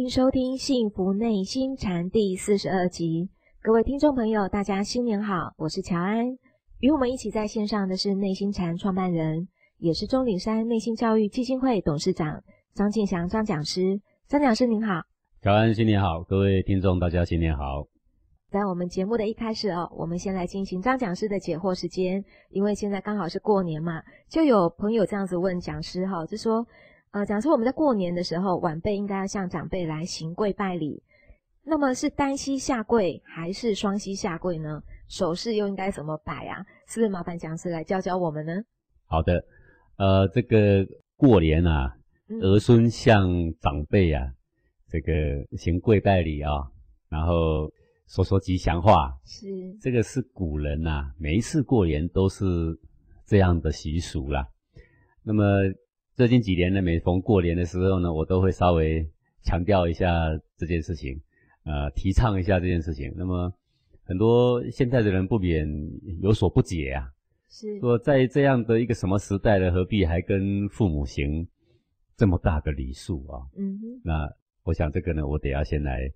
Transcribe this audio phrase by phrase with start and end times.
[0.00, 3.28] 欢迎收听《幸福内心禅》第四十二集。
[3.60, 6.26] 各位听众朋友，大家新年好，我是乔安。
[6.78, 12.42] 与我们一起在线上的是内心禅创办人，也是钟岭山内心教育基金会董事长
[12.72, 14.00] 张庆祥张讲师。
[14.26, 15.02] 张讲师您好，
[15.42, 17.86] 乔安新年好，各位听众大家新年好。
[18.50, 26.66] 在我们节目的一开始哦，我们先来进行张讲师的解惑时间，因为现在刚好是过年嘛，就有朋友这样子问讲师哈，就说。
[27.12, 31.02] 呃，假设我们在过年的时候，晚辈应该要向长辈来行跪拜礼。
[31.64, 34.80] 那么是单膝下跪还是双膝下跪呢？
[35.08, 36.64] 手势又应该怎么摆啊？
[36.86, 38.52] 是不是麻烦讲师来教教我们呢？
[39.06, 39.44] 好的，
[39.96, 40.86] 呃，这个
[41.16, 41.92] 过年啊，
[42.42, 43.28] 儿孙向
[43.60, 44.32] 长辈啊，
[44.88, 45.12] 这个
[45.56, 46.52] 行跪拜礼啊，
[47.08, 47.68] 然后
[48.06, 49.12] 说说吉祥话。
[49.24, 49.46] 是，
[49.80, 52.44] 这个是古人呐，每一次过年都是
[53.26, 54.46] 这样的习俗啦。
[55.24, 55.44] 那么。
[56.20, 59.08] 最近几年呢，每逢过年的时候呢，我都会稍微
[59.42, 60.06] 强调一下
[60.54, 61.18] 这件事情，
[61.64, 63.10] 呃，提倡一下这件事情。
[63.16, 63.50] 那么，
[64.04, 65.66] 很多现在的人不免
[66.20, 67.10] 有所不解啊，
[67.48, 71.48] 是说在这样的一个什么时代呢，何必还跟父母行
[72.18, 73.40] 这么大的礼数啊？
[73.56, 74.00] 嗯哼。
[74.04, 74.28] 那
[74.64, 76.06] 我想这个呢，我得要先来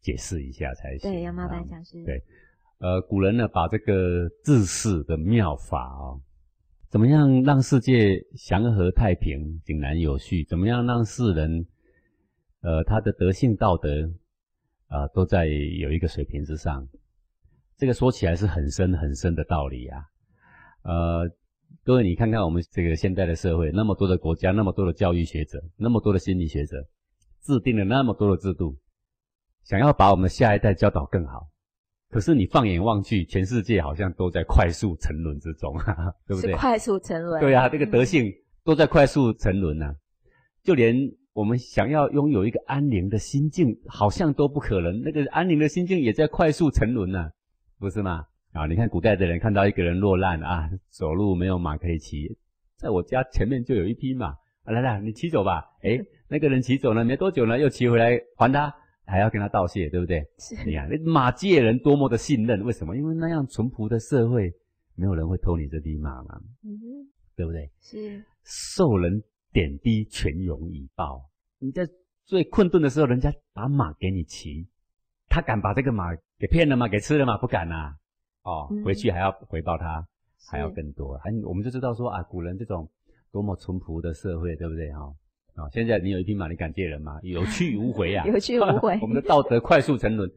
[0.00, 1.12] 解释一下才行。
[1.12, 2.02] 对，杨麻烦讲师。
[2.02, 2.18] 对，
[2.78, 6.16] 呃，古人呢，把这个治世的妙法啊。
[6.94, 10.44] 怎么样让世界祥和太平、井然有序？
[10.44, 11.66] 怎么样让世人，
[12.60, 13.90] 呃，他的德性道德，
[14.86, 16.86] 啊，都在有一个水平之上？
[17.76, 20.04] 这个说起来是很深很深的道理啊。
[20.84, 21.28] 呃，
[21.82, 26.76] 各位，你看看我们这个现代的社会，那么多的国家，那么多的教育学者，那么多的心理学者，
[27.42, 28.78] 制定了那么多的制度，
[29.64, 31.48] 想要把我们下一代教导更好。
[32.14, 36.52] 可是你放眼望去，全世界好像都在快速沉沦之中，哈 哈对不对？
[36.54, 37.40] 快速沉沦。
[37.40, 38.32] 对啊，这个德性
[38.62, 39.92] 都在快速沉沦呢。
[40.62, 40.94] 就连
[41.32, 45.00] 我们想要拥有一个安宁的心境，好像都不可能。
[45.00, 47.30] 那个安宁的心境也在快速沉沦呢，
[47.80, 48.24] 不是吗？
[48.52, 52.38] 啊，你看古代的人看到一个人落难啊，走路没有马可以骑，
[52.78, 54.36] 在我家前面就有一匹马，
[54.66, 55.64] 来来，你骑走吧。
[55.82, 55.98] 哎，
[56.30, 58.72] 那个人骑走了，没多久呢，又骑回来还他。
[59.06, 60.24] 还要跟他道谢，对不对？
[60.38, 60.54] 是。
[60.64, 62.64] 你看，那马借人多么的信任？
[62.64, 62.96] 为什么？
[62.96, 64.52] 因为那样淳朴的社会，
[64.94, 66.40] 没有人会偷你这匹马嘛。
[66.64, 66.84] 嗯哼，
[67.36, 67.70] 对不对？
[67.80, 68.24] 是。
[68.44, 69.22] 受人
[69.52, 71.30] 点滴，全勇以报。
[71.58, 71.86] 你在
[72.24, 74.66] 最困顿的时候，人家把马给你骑，
[75.28, 76.88] 他敢把这个马给骗了吗？
[76.88, 77.36] 给吃了吗？
[77.38, 77.94] 不敢呐。
[78.42, 80.06] 哦，回去还要回报他，
[80.50, 81.16] 还要更多。
[81.18, 82.90] 还我们就知道说啊，古人这种
[83.30, 84.92] 多么淳朴的社会，对不对？
[84.92, 85.14] 哈。
[85.54, 87.18] 啊，现在你有一匹马，你敢借人吗？
[87.22, 88.26] 有去无回啊！
[88.28, 88.98] 有去无回。
[89.02, 90.30] 我们的道德快速沉沦，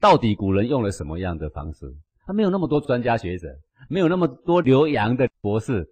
[0.00, 1.92] 到底古人用了什么样的方式？
[2.24, 3.48] 他没有那么多专家学者，
[3.88, 5.86] 没有那么多留洋的博士，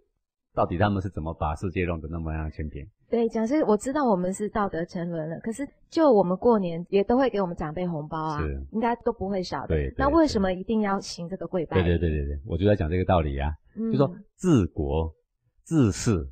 [0.54, 2.86] 到底他们是怎么把世界弄得那么样千篇？
[3.10, 9.74] 对，讲师，我知道我们是道德沉沦了，可是就我们过年也都会给我们长辈红包啊，应该都不会少的。
[9.74, 11.82] 对，那为什么一定要行这个跪拜？
[11.82, 13.50] 对对对对对，我就在讲这个道理啊，
[13.92, 14.08] 就说
[14.38, 15.12] 治国
[15.66, 16.24] 治世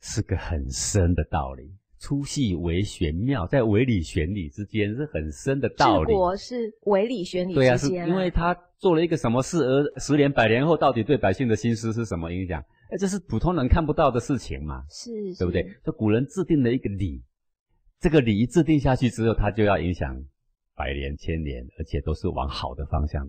[0.00, 1.70] 是个很深的道理。
[2.02, 6.10] 粗细为玄妙，在为理玄理之间是很深的道理。
[6.10, 7.62] 治国是为理玄理之间。
[7.62, 12.60] 对啊，是因为他做了一个什么事，而十年、百年后到底对百姓的心思是什么影响？
[12.90, 14.82] 哎，这是普通人看不到的事情嘛？
[14.90, 15.64] 是，对不对？
[15.86, 17.22] 就古人制定了一个礼，
[18.00, 20.12] 这个礼制定下去之后，他就要影响
[20.74, 23.24] 百年、千年，而且都是往好的方向。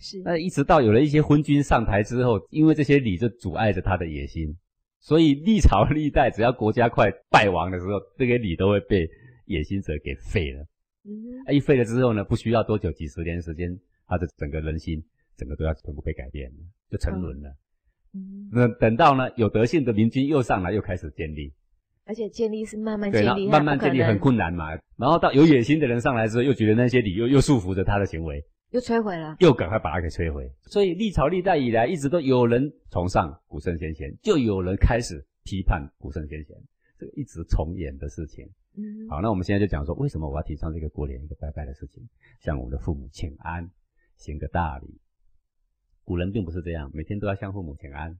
[0.00, 0.20] 是。
[0.24, 4.56] 那一直到有了一些昏君上台之后，因为这些礼就阻碍着他的野心。
[5.02, 9.06] 所以历朝历代，只要国家快败亡的时候，这些礼都会被
[9.46, 10.64] 野心者给废了。
[11.04, 13.76] 嗯，一废了之后呢，不需要多久，几十年时间，
[14.06, 15.02] 他的整个人心，
[15.36, 16.58] 整个都要全部被改变了，
[16.88, 17.50] 就沉沦了。
[18.14, 21.52] 嗯，那等到呢，有德性的明君又上来，又开始建立，
[22.04, 24.68] 而且建立是慢慢建立，慢慢建立很困难嘛。
[24.96, 28.40] 然后到有野心的人上来之后，又觉得那些礼又又束缚着他的行为。
[28.72, 30.50] 又摧毁了，又赶快把它给摧毁。
[30.62, 36.56] 所以历朝历代以来，一直都有人崇尚古圣先贤，就有人开始批判古圣先贤，
[36.98, 38.48] 这个一直重演的事情。
[38.74, 42.02] 嗯，好，那我们现在就讲说，为什么我要提倡这个过年一个拜拜的事情？
[42.40, 43.70] 向我们的父母请安，
[44.16, 44.98] 行个大礼。
[46.02, 48.18] 古人并不是这样，每天都要向父母请安。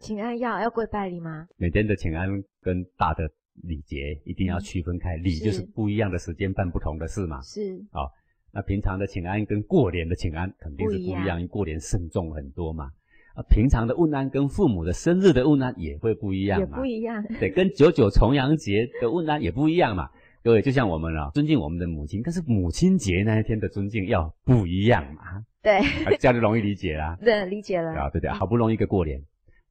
[0.00, 1.48] 请安要要跪拜礼吗？
[1.56, 2.28] 每天的请安
[2.60, 7.40] 跟大的礼节一定要区分开，礼就是不一样的时间办不同的事嘛。
[7.40, 8.04] 是，啊。
[8.52, 12.90] 那平常的请安跟过年的请安肯定是不一样，因为过年慎重很多嘛。
[13.34, 16.66] 啊，平常的问安跟父母的生日的问安也会不一样嘛。
[16.66, 17.24] 也不一样。
[17.38, 20.08] 对，跟九九重阳节的问安也不一样嘛。
[20.42, 25.22] 各位，就像我们啊，尊敬我们的母亲，但是母亲节那一天的尊敬要不一样嘛。
[25.62, 25.80] 对。
[26.18, 27.16] 这样就容易理解啦。
[27.22, 27.92] 对，理解了。
[27.92, 29.22] 啊，对对，好不容易一个过年，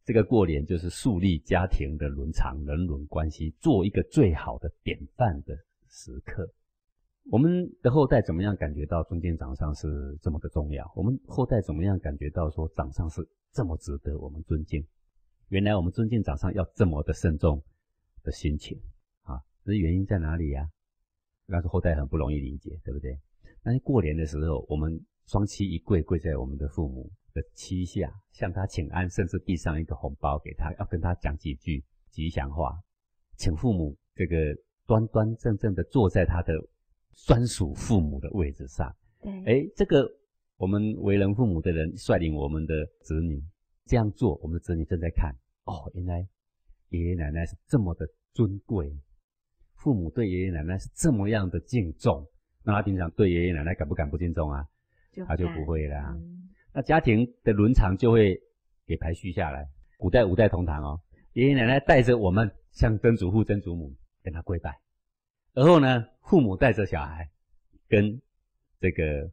[0.05, 5.55] 这个过年就是树立家庭的伦常、人伦关系，做一个最好的典范的
[5.89, 6.47] 时刻。
[7.29, 10.89] 我们的后代怎么样感觉到尊敬长上是这么的重要？
[10.95, 13.21] 我们后代怎么样感觉到说长上是
[13.51, 14.85] 这么值得我们尊敬？
[15.49, 17.61] 原来我们尊敬长上要这么的慎重
[18.23, 18.79] 的心情
[19.23, 20.69] 啊，这原因在哪里呀？
[21.45, 23.19] 那是后代很不容易理解，对不对？
[23.61, 32.79] 但是过年的时候，我们双膝一跪，跪在我们的父母的膝下，向他请安，甚至递上一个红包给他，要跟他讲几句吉祥话，
[33.35, 34.35] 请父母这个
[34.85, 36.53] 端端正正的坐在他的
[37.25, 38.95] 专属父母的位置上。
[39.21, 40.09] 对，哎，这个
[40.57, 43.43] 我们为人父母的人率领我们的子女
[43.85, 45.35] 这样做，我们的子女正在看，
[45.65, 46.27] 哦，原来
[46.89, 48.95] 爷爷奶奶是这么的尊贵。
[49.75, 52.25] 父母对爷爷奶奶是这么样的敬重，
[52.63, 54.67] 那他平常对爷爷奶奶敢不敢不敬重啊？
[55.27, 56.15] 他就不会啦。
[56.71, 58.39] 那家庭的伦常就会
[58.85, 59.67] 给排序下来。
[59.97, 61.01] 古代五代同堂哦，
[61.33, 63.91] 爷爷奶奶带着我们向曾祖父、曾祖母
[64.21, 64.77] 跟他跪拜，
[65.55, 67.27] 而后呢，父母带着小孩
[67.87, 68.21] 跟
[68.79, 69.29] 这个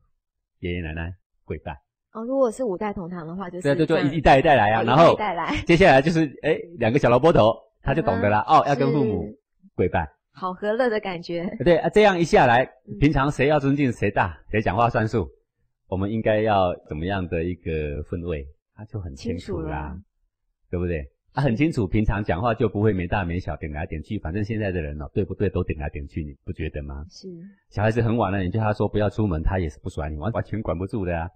[0.61, 1.15] 爷爷奶奶
[1.45, 1.79] 跪拜。
[2.13, 4.83] 哦，如果是五代同堂的话，就是对对对，一代一代来啊。
[4.83, 7.53] 然后代来，接下来就是哎，两个小萝卜头，
[7.83, 9.27] 他就懂得了哦，要跟父母
[9.75, 10.09] 跪拜。
[10.31, 11.45] 好和乐的感觉。
[11.65, 12.65] 对啊，这样一下来，
[13.01, 15.29] 平常谁要尊敬谁大，谁讲话算数，
[15.89, 19.97] 我们应该要怎么样的一个氛围，他就很清楚啦，
[20.71, 21.05] 对不对？
[21.35, 24.19] 他很清楚，平常讲话就不会没大没小，点来点去。
[24.21, 25.51] 反正现在的人哦，对不对？
[25.51, 27.05] 都点来点去，你不觉得吗？
[27.11, 27.29] 是。
[27.71, 31.29] 小孩子很晚了，你叫他说不要出门，他也是不甩你，完完全管不住的啊。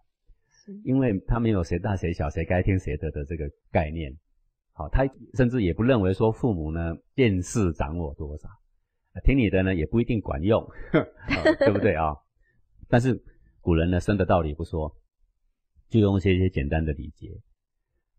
[0.48, 0.72] 是。
[0.84, 4.16] 因为他没有谁大谁小，谁该听谁的的这个概念。
[4.72, 5.04] 好，他
[5.34, 8.48] 甚至也不认为说父母呢见识掌握多少。
[9.24, 12.14] 听你的呢，也不一定管用，对不对啊？
[12.88, 13.20] 但是
[13.60, 14.94] 古人呢，生的道理不说，
[15.88, 17.28] 就用一些一些简单的礼节，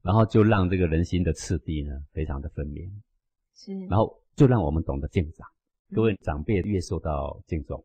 [0.01, 2.89] 然后就让这个人心的次第呢，非常的分明。
[3.55, 5.47] 是，然后就让我们懂得敬长。
[5.93, 7.83] 各位长辈越受到敬重，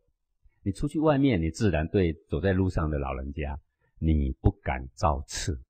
[0.62, 3.58] 你出去外面，你自然对走在路上的老人家，
[3.98, 5.60] 你不敢造次。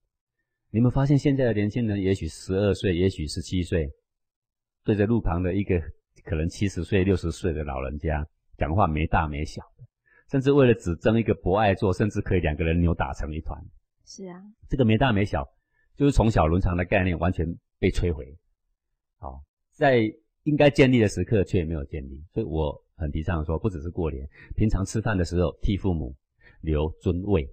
[0.71, 3.89] 你们发现现在的年轻人，也许十二岁，也许十七岁，
[4.85, 5.81] 对着路旁的一个。
[6.23, 8.27] 可能七十岁、六十岁的老人家
[8.57, 9.85] 讲话没大没小的，
[10.31, 13.63] 甚至为了只争一个博爱座，甚至可以两个人扭打成一团。
[14.07, 15.47] 是啊，这个没大没小，
[15.97, 17.47] 就是从小伦常的概念完全
[17.79, 18.27] 被摧毁。
[19.19, 19.43] 好，
[19.73, 20.01] 在
[20.45, 26.15] 应该建立的时刻却也没有建立，所以我很提倡说，不只是过年，平常吃饭的时候替父母
[26.61, 27.49] 留尊位，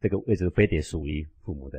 [0.00, 1.78] 这个位置非得属于父母的。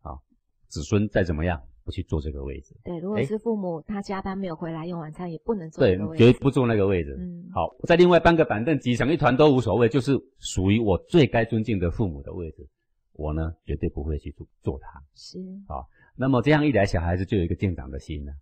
[0.00, 0.22] 好，
[0.68, 1.60] 子孙再怎么样。
[1.86, 2.74] 不去坐这个位置。
[2.82, 5.86] 对，如果是父母他加班没有回来用晚餐，也不能坐。
[5.86, 7.16] 对，绝不坐那个位置。
[7.16, 12.68] 嗯，好，再另外搬个板凳挤成一团都无所谓，就是属于我最该尊敬的父母的位置，
[13.16, 15.02] 我呢绝对不会去做做它。
[15.14, 18.32] 是，好，那么这样一来，小孩子就有一个敬长的心了。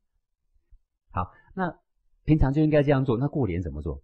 [1.10, 1.74] 好，那
[2.24, 4.02] 平常就应该这样做，那过年怎么做？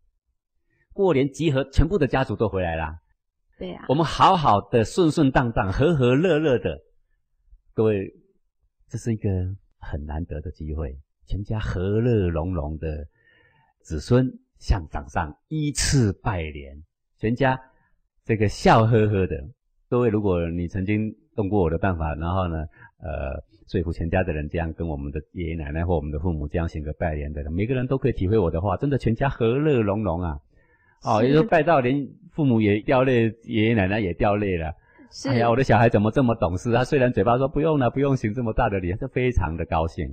[0.93, 3.01] 过年集合全部的家族都回来啦。
[3.59, 6.81] 对呀，我们好好的顺顺当当、和和乐乐的，
[7.75, 8.17] 各位。
[8.93, 9.31] 这是一个
[9.79, 13.07] 很难得的机会，全家和乐融融的，
[13.83, 14.29] 子孙
[14.59, 16.83] 向长上依次拜年，
[17.17, 17.57] 全家
[18.25, 19.37] 这个笑呵呵的。
[19.91, 22.59] 各位，如果你曾经动过我的办法，然后呢，
[23.03, 30.39] 呃，说服全家的人这样跟我们的爷爷奶奶或我们的父母这样行个拜年的，每个人都可以体会我的话，真的全家和乐融融啊！
[31.03, 34.73] 哦，也就拜到连父母也掉泪，爷爷奶奶也掉泪了。
[35.27, 36.73] 哎呀，我的小孩怎么这么懂事？
[36.73, 40.09] 他虽然嘴巴说不用了，不用行这么大的礼，他非常的高兴。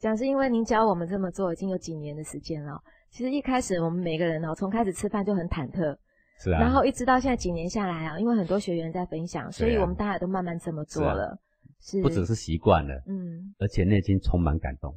[0.00, 2.82] 讲是因为您教我们这么做已经有几年的时间了。
[3.10, 5.96] 其实一开始我们每个人哦，从开始吃饭就很忐忑，
[6.40, 6.60] 是啊。
[6.60, 11.38] 然后一直到现在几年下来啊，因为很多学员在分享，所以我们大家都慢慢这么做了。
[11.80, 14.94] 是，不只是习惯了，嗯，而且内心充满感动。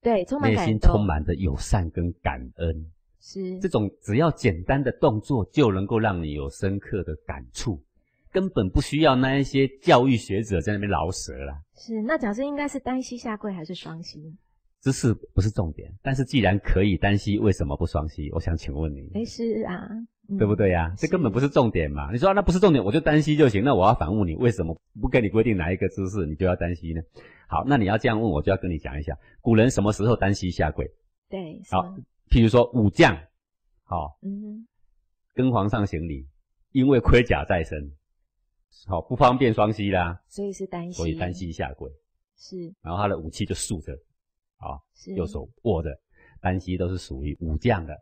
[0.00, 2.86] 对，充满内心充满的友善跟感恩。
[3.20, 7.82] 是，这种只要简单的动作就能够让你有深刻的感触。
[8.32, 11.52] 根本不需要那一些教育学者在那边饶舌了。
[11.76, 14.34] 是，那假设应该是单膝下跪还是双膝？
[14.80, 18.30] 姿势不是重点，但是既然可以单膝，为什么不双膝？
[18.32, 19.10] 我想请问你。
[19.14, 19.86] 哎，是啊，
[20.38, 20.94] 对不对呀？
[20.96, 22.10] 这根本不是重点嘛。
[22.12, 23.62] 你说那不是重点，我就单膝就行。
[23.64, 27.02] 那我要反问你，为什么不跟你规定哪一个姿势你就要单膝呢？
[27.48, 30.90] 好，那你要这样问，我就要跟你讲一下，古人什么时候单膝下跪？
[31.28, 31.94] 对，好，
[32.30, 33.16] 譬如说武将，
[33.84, 34.66] 好，嗯，
[35.34, 36.26] 跟皇上行礼，
[36.72, 37.92] 因为盔甲在身。
[38.86, 41.90] 好不方便双膝啦，所以是单膝，所以单膝下跪
[42.38, 43.92] 是，然后他的武器就竖着，
[44.56, 44.80] 啊，
[45.14, 45.90] 右手握着，
[46.40, 47.94] 单膝都是属于武将的。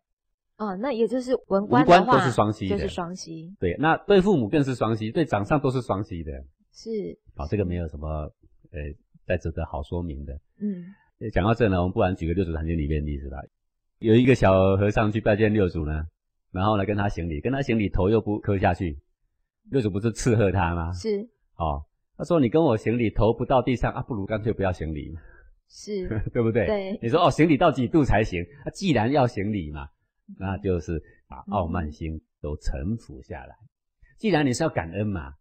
[0.61, 3.57] 哦，那也就是文官文官都是双膝的，就是双膝。
[3.59, 6.33] 对，那对父母更是双膝，对长上都是双膝的。
[6.71, 6.90] 是，
[7.35, 8.09] 好，这个没有什么
[8.71, 8.79] 呃
[9.26, 10.35] 再值得好说明的。
[10.61, 10.85] 嗯，
[11.33, 13.38] 讲到这呢，我们不然举个六祖坛经里面的例子吧。
[14.00, 16.05] 有一个小和尚去拜见六祖呢，
[16.52, 18.99] 然后呢跟他行礼，跟他行礼头又不磕下去，
[19.71, 20.93] 六祖不是斥喝他吗？
[20.93, 21.26] 是
[21.57, 21.85] 哦，
[22.19, 25.14] 他说你跟我行礼头不到地上啊，不如干脆不要行礼，
[25.71, 26.67] 是， 对不对？
[26.67, 28.45] 对你说哦，行礼到几度才行？
[28.67, 29.88] 那、既然要行礼嘛，
[30.38, 33.56] 那就是把傲慢心都臣服下来。
[34.18, 35.34] 既然你是要感恩嘛，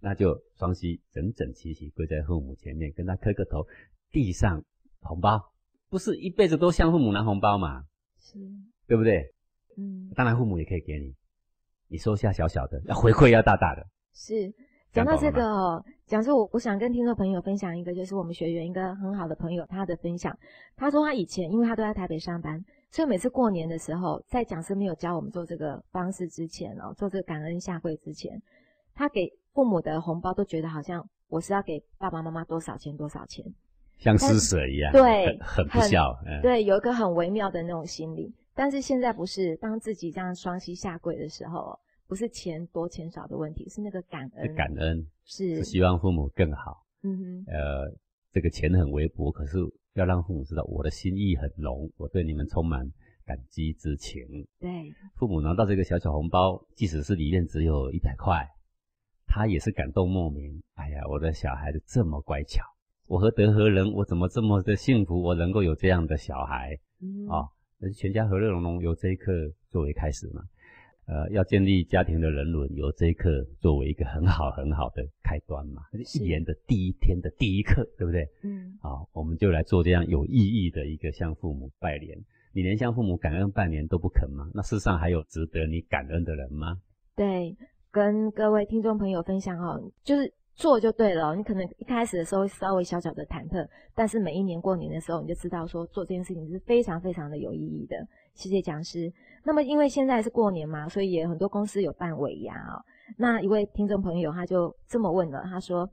[0.00, 3.66] 那就双膝整整齐齐跪在父母前面，跟他磕个头，
[4.10, 4.62] 递上
[5.00, 5.52] 红包，
[5.88, 7.84] 不是一辈子都向父母拿红包嘛，
[8.18, 8.38] 是，
[8.86, 9.32] 对不对？
[9.76, 11.14] 嗯，当然父母也可以给你，
[11.88, 13.86] 你收下小小的，要回馈要大大的。
[14.14, 14.52] 是。
[14.92, 20.38] 讲到这个哦，讲说我我想跟听众朋友分享一个，就是我们学员一个很好的朋友他的分享。
[20.76, 22.64] 他说他以前因为他都在台北上班，
[22.94, 28.40] 所以每次过年的时候，在讲师没有教我们做这个方式之前哦，做这个感恩下跪之前，
[28.94, 33.44] 他给父母的红包都觉得好像我是要给爸爸妈妈多少钱多少钱，
[33.98, 38.32] 像施舍一样，对很很不很孝，嗯，对，有一个很微妙的那种心理。
[38.54, 46.84] 但是现在不是，当自己这样双膝下跪的时候，不是钱多钱少的问题，是那个感恩，感恩，是是希望父母更好。
[47.02, 47.92] 嗯哼，呃，
[48.30, 49.58] 这个钱很微薄，可是
[49.94, 52.84] 要让父母知道我的心意很浓，我对你们充满
[53.24, 54.20] 感激之情。
[54.58, 58.44] 对，父母拿到这个小小红包，即使是里面只有一百块，
[59.26, 60.62] 他也是感动莫名。
[60.74, 62.64] 哎呀，我的小孩子这么乖巧，
[63.06, 63.92] 我何德何能？
[63.92, 65.22] 我怎么这么的幸福？
[65.22, 67.48] 我能够有这样的小孩嗯，啊？
[67.94, 69.32] 全家和乐融融，由这一刻
[69.68, 70.42] 作为开始嘛。
[71.06, 75.82] 呃，要建立家庭的人伦，由这一刻作为一个很好很好的开端嘛。
[76.06, 78.26] 是一年的第一天的第一课，对不对？
[78.42, 82.16] 嗯，好，我们就来做这样有意义的一个向父母拜年。
[82.54, 84.48] 你连向父母感恩拜年都不肯吗？
[84.54, 86.80] 那世上还有值得你感恩的人吗？
[87.16, 87.54] 对，
[87.90, 91.34] 跟各位听众朋友分享哦，就是做就对了。
[91.34, 97.96] 你可能一开始的时候会稍微小小的忐忑，但是每一年过年的时候，你就知道说做这件事情是非常非常的有意义的。
[98.34, 99.12] 谢谢讲师。
[99.44, 102.82] 那么因为现在是过年嘛，所以也很多公司有办尾牙哦。
[103.16, 105.88] 那一位听众朋友他就这么问了，他说：“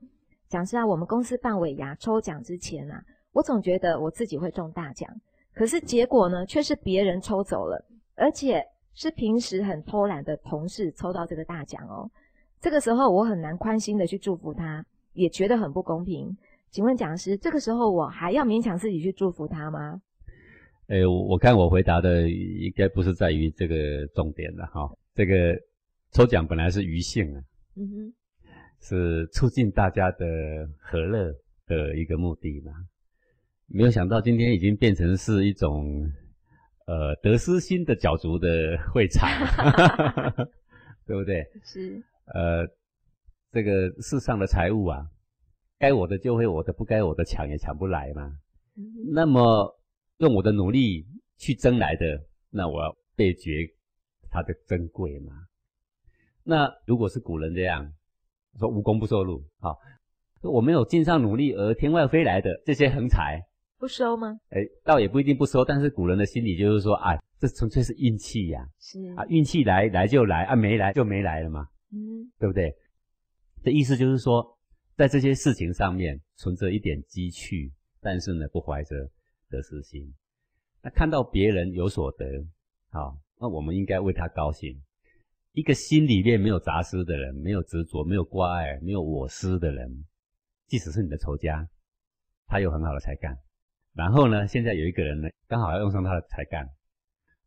[0.48, 3.02] 讲师啊，我们公司办尾牙抽奖之前啊，
[3.32, 5.08] 我总觉得我自己会中大奖，
[5.54, 8.64] 可是结果呢，却是别人抽走了，而且
[8.94, 12.10] 是平时很偷懒的同事抽到这个大奖哦。
[12.62, 16.34] 这个时候我很难宽心的去祝福他，也觉得很不公平。
[16.70, 20.00] 请问讲师，这个时候我还要勉强自己去祝福他吗？
[20.86, 24.88] 诶，我我看我回答的应该不是在于这个重点了哈。
[25.12, 25.58] 这个
[26.12, 27.42] 抽奖本来是余兴啊，
[27.74, 28.14] 嗯哼，
[28.80, 30.24] 是促进大家的
[30.78, 31.34] 和乐
[31.66, 32.72] 的一个目的嘛。
[33.66, 36.08] 没有想到今天已经变成是一种
[36.86, 39.28] 呃得失心的角逐的会场，
[41.06, 41.44] 对不对？
[41.64, 42.66] 是，呃，
[43.50, 45.06] 这个世上的财物啊，
[45.78, 48.38] 该我的就会我的，不该我的抢也抢不来嘛。
[48.76, 49.78] 嗯那么
[50.18, 51.04] 用我的努力
[51.36, 53.68] 去争来的，那我要倍觉
[54.30, 55.32] 它的珍贵嘛。
[56.44, 57.92] 那如果是古人这样
[58.58, 59.76] 说无功不受禄，好、
[60.42, 63.42] 我没有尽上努力而天外飞来的这些横财，
[63.78, 64.38] 不收吗？
[64.50, 71.68] 哎，倒也不一定不收，但是古人的心理就是说，啊，这纯粹是运气呀、是啊，运气来来就来，啊，没来就没来了嘛。
[71.92, 72.74] 嗯对不对？
[73.62, 74.58] 这意思就是说，
[74.96, 78.96] 在这些事情上面存着一点积蓄，但是呢，不怀着
[79.48, 80.12] 得失心。
[80.82, 82.26] 那看到别人有所得，
[82.90, 84.82] 好，那我们应该为他高兴。
[85.52, 90.04] 一个心里面没有杂思的人，没有执着，没有挂碍，没有我思的人，
[90.66, 91.68] 即使是你的仇家，
[92.46, 93.38] 他有很好的才干。
[93.92, 96.66] 然后呢，现在有一个人呢，刚好要用上他的才干。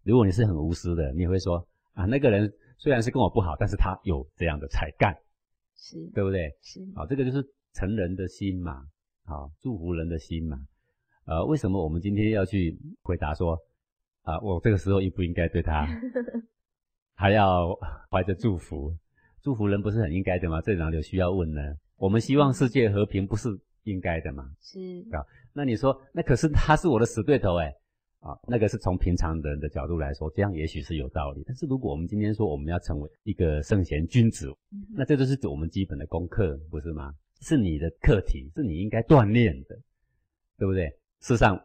[0.03, 5.15] 如果你是很无私的，你会说啊，那个人虽然是跟我不好，但是他有这样的才干，
[5.75, 6.49] 是对不对？
[6.61, 8.85] 是好，这个就是成人的心嘛，
[9.25, 10.57] 好，祝福人的心嘛。
[11.25, 13.57] 呃，为什么我们今天要去回答说，
[14.21, 15.87] 啊，我这个时候应不应该对他
[17.15, 17.73] 还要
[18.11, 18.95] 怀着祝福？
[19.41, 20.61] 祝福人不是很应该的吗？
[20.61, 21.61] 这哪里有需要问呢？
[21.97, 23.49] 我们希望世界和平，不是
[23.83, 24.43] 应该的吗？
[24.61, 24.79] 是
[25.11, 27.73] 啊那你说，那可是他是我的死对头哎，
[28.25, 31.43] 啊，那个是从平常人的角度来说，这样也许是有道理。
[31.45, 37.13] 但是如果我们今天说我们要成为一个圣贤君子，嗯那这就是我们基本的功课，不是吗？
[37.41, 39.77] 是你的课题，是你应该锻炼的，
[40.57, 40.91] 对不对？
[41.21, 41.59] 世上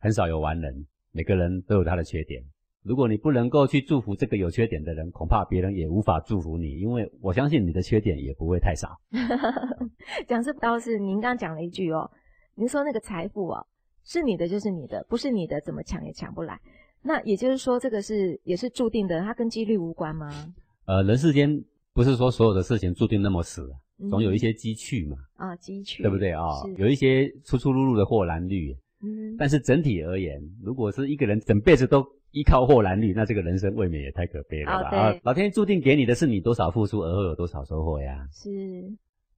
[0.00, 2.42] 很少有完人，每个人都有他的缺点。
[2.82, 8.98] 如果你不能够去祝福这个有缺点的人，恐怕别人也无法祝福你，因为我相信你的缺点也不会太少。
[10.26, 12.10] 讲师倒是您刚刚讲了一句哦，
[12.56, 13.64] 您说那个财富哦，
[14.04, 16.60] 是你的就是你的，不是你的怎么抢也抢不来。
[17.02, 20.30] 那也就是说，这个是也是注定的，它跟几率无关吗？
[20.86, 23.68] 呃，人世间不是说所有的事情注定那么死，
[24.08, 34.90] 总有一些机趣嘛，啊积蓄，对不对啊、是有一些出出入入的或然率，嗯但是整体而言，如果是一个人整辈子都依靠或然率，那这个人生未免也太可悲了吧？
[34.90, 38.26] 哦啊，老天注定给你的是你多少付出，而后有多少收获呀。
[38.32, 38.50] 是，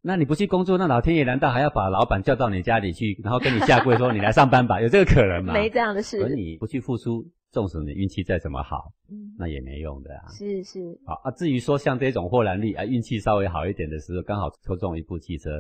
[0.07, 4.79] 那你不去工作，那老天爷难道还要把老板叫到你家里去，然后跟你下跪说你来上班吧？
[4.83, 5.55] 有这个可能吗？
[5.55, 6.29] 没这样的事而。
[6.29, 10.29] 你不去付出，纵使你运气再怎么好，嗯，那也没用的啊。
[10.29, 15.51] 是是，好啊，至于说像这种豁然利啊，运气稍微好一点的时候，刚好抽中一部汽车，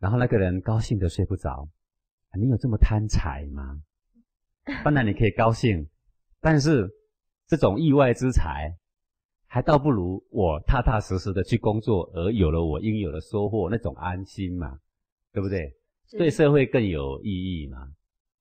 [0.00, 1.68] 然后那个人高兴的睡不着，
[2.30, 3.76] 啊你有这么贪财吗？
[4.82, 5.86] 当然你可以高兴，
[6.40, 6.88] 但是
[7.46, 8.72] 这种意外之财，
[9.48, 14.78] 还倒不如我踏踏实实的去工作，而有了我应有的收获，那种安心嘛，
[15.32, 15.74] 对不对？
[16.06, 17.88] 是对社会更有意义嘛。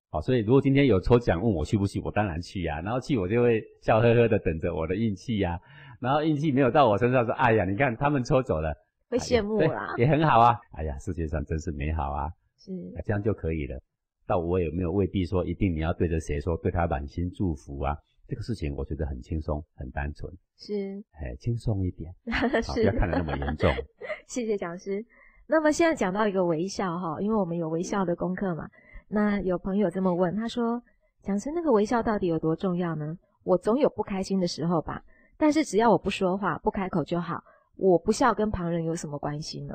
[0.10, 5.60] 好，所以如果今天有抽奖问我去不去，我当然去呀、然后去我就会笑呵呵的等着我的运气呀、
[6.00, 8.74] 然后运气没有到我身上，说哎呀，你看他们抽走了，
[9.10, 9.94] 会羡慕对啦。
[9.98, 10.58] 也很好啊。
[10.74, 13.80] 哎呀，世界上真是美好啊，是啊这样就可以了。
[14.26, 17.98] 但我也没有未必说一定你要对着谁说，对他满心祝福啊。
[18.28, 23.72] 这个事情我觉得很轻松，很单纯，是哎，轻松一点， 好，不是要，看得那么严重。
[24.28, 25.04] 谢谢讲师。
[25.48, 28.70] 那么现在讲到一个微笑哈，因为我们有微笑的功课嘛。
[29.08, 30.84] 那有朋友这么问，他说
[31.24, 33.18] ：“讲师，那个微笑到底有多重要呢？
[33.44, 35.02] 我总有不开心的时候吧，
[35.38, 37.42] 但是只要我不说话、不开口就好。
[37.78, 39.74] 我不笑跟旁人有什么关系呢？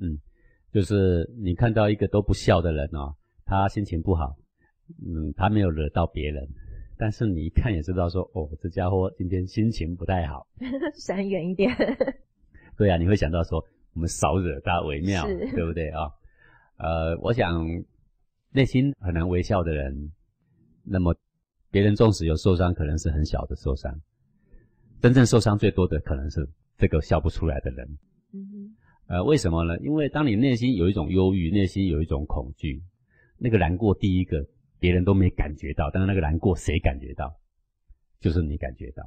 [0.00, 0.18] 嗯
[0.72, 4.34] 就是你看到一个都不笑的人哦，他心情不好，
[5.06, 6.44] 嗯，他没有惹到别人，
[6.96, 10.46] 但是你一看也知道说，哦，这家伙今天心情不太好。
[10.94, 11.70] 闪远一点。
[12.76, 16.10] 对啊，你会想到说，我们少惹他为妙，对不对啊、
[16.76, 17.64] 呃，我想
[18.52, 20.12] 内心很难微笑的人，
[20.84, 21.14] 那么
[21.70, 24.00] 别人纵使有受伤，可能是很小的受伤，
[25.00, 27.98] 真正受伤最多的可能是这个笑不出来的人。
[28.32, 29.78] 嗯哼，呃，为什么呢？
[29.78, 32.82] 因为当你内心有一种忧郁，内心有一种恐惧，
[33.38, 34.44] 那个难过，第一个
[34.84, 37.34] 别人都没感觉到，但是那个难过谁感觉到？
[38.20, 39.02] 就是你感觉到。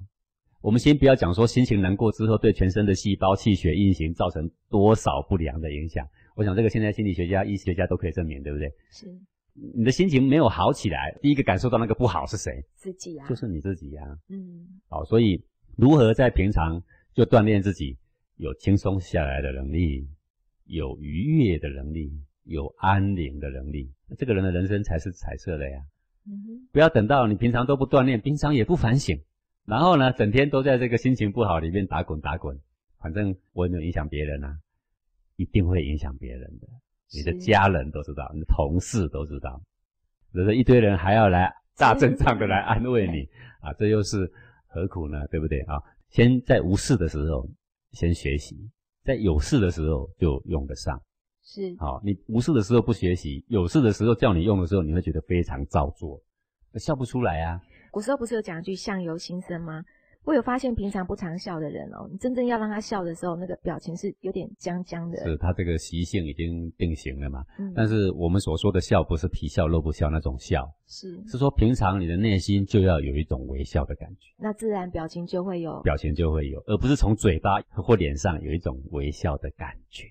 [0.59, 6.03] 我们先不要讲说心情难过之后对全身的细胞、气血运行造成多少不良的影响。
[6.35, 8.67] 我想这个现在心理学家、医学家都可以证明，对不对？
[8.89, 9.05] 是
[9.75, 12.65] 你的心情没有好起来，第一个感受到那个不好是谁？
[12.73, 13.29] 自己啊。
[13.29, 16.81] 就是你自己呀、嗯，好，所以如何在平常
[17.13, 17.95] 就锻炼自己
[18.37, 20.07] 有轻松下来的能力，
[20.65, 22.11] 有愉悦的能力，
[22.47, 25.79] 有安宁的能力，那这个人的人生才是彩色的呀！
[26.25, 29.17] 嗯哼，不要等到你平常都不锻炼，平常也不反省，
[29.65, 32.57] 然后呢，整天都在这个心情不好里面打滚打滚，
[32.99, 34.57] 反正我也没有影响别人啊，
[35.35, 36.67] 一定会影响别人的。
[37.13, 39.61] 你的家人都知道，你的同事都知道，
[40.31, 43.27] 有的一堆人还要来大阵仗的来安慰你
[43.61, 44.29] 啊，这又是
[44.67, 45.27] 何苦呢？
[45.27, 45.81] 对不对啊？
[46.09, 47.49] 先在无事的时候
[47.91, 48.57] 先学习，
[49.03, 51.01] 在有事的时候就用得上。
[51.49, 56.21] 是好，你无事的时候不学习，有事的时候叫你用的时候，你会觉得非常造作，
[56.75, 57.61] 笑不出来啊。
[57.89, 59.81] 古时候不是有讲一句“相由心生”吗？
[60.25, 65.23] 我有发现，平常不常笑的人哦，你真正要让他笑的时候，那个表情是有点僵僵的。
[65.23, 67.41] 是他这个习性已经定型了嘛？
[67.57, 75.81] 嗯，但是我们所说的笑，不是皮笑肉不笑那种笑，是是说平常你的内心就要有一种微笑的感觉，那自然表情就会有。
[75.83, 80.03] 表情就会有，而不是从嘴巴或脸上有一种微笑的感觉。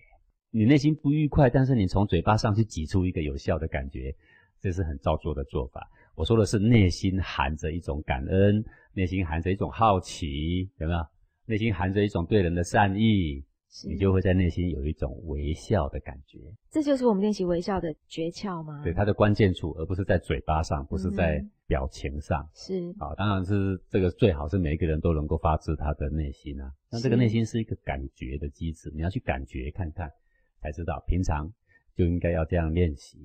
[0.57, 4.17] 你内心不愉快，但是你从嘴巴上去挤出一个有效的感觉，
[4.59, 5.87] 这是很造作的做法。
[6.15, 8.65] 我说的是内心含着一种感恩，
[8.95, 11.07] 内心含着一种好奇，有没有？
[11.45, 13.45] 内心含着一种对人的善意，
[13.87, 16.39] 你就会在内心有一种微笑的感觉。
[16.71, 18.81] 这就是我们练习微笑的诀窍吗？
[18.83, 22.49] 对，它的关键处，而不是在嘴巴上，不是在嗯表情上。
[22.55, 26.73] 是啊，当然是这个最好是每一个人都能够发自他的内心啊。
[26.91, 30.11] 那这个内心是一个感觉的机制，你要去感觉看看，
[30.67, 31.49] 才知道平常
[31.97, 33.19] 就应该要这样练习。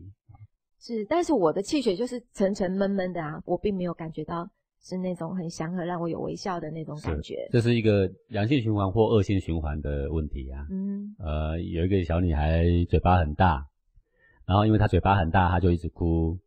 [0.80, 4.48] 是，但是我的气血就是沉沉闷闷的啊，我并没有感觉到
[4.82, 7.48] 是那种很祥和让我有微笑的那种感觉。
[7.52, 10.66] 这是一个良性循环或恶性循环的问题啊。
[10.70, 13.66] 嗯，呃，有一个小女孩嘴巴很大，
[14.46, 16.38] 然后因为她嘴巴很大，她就一直哭。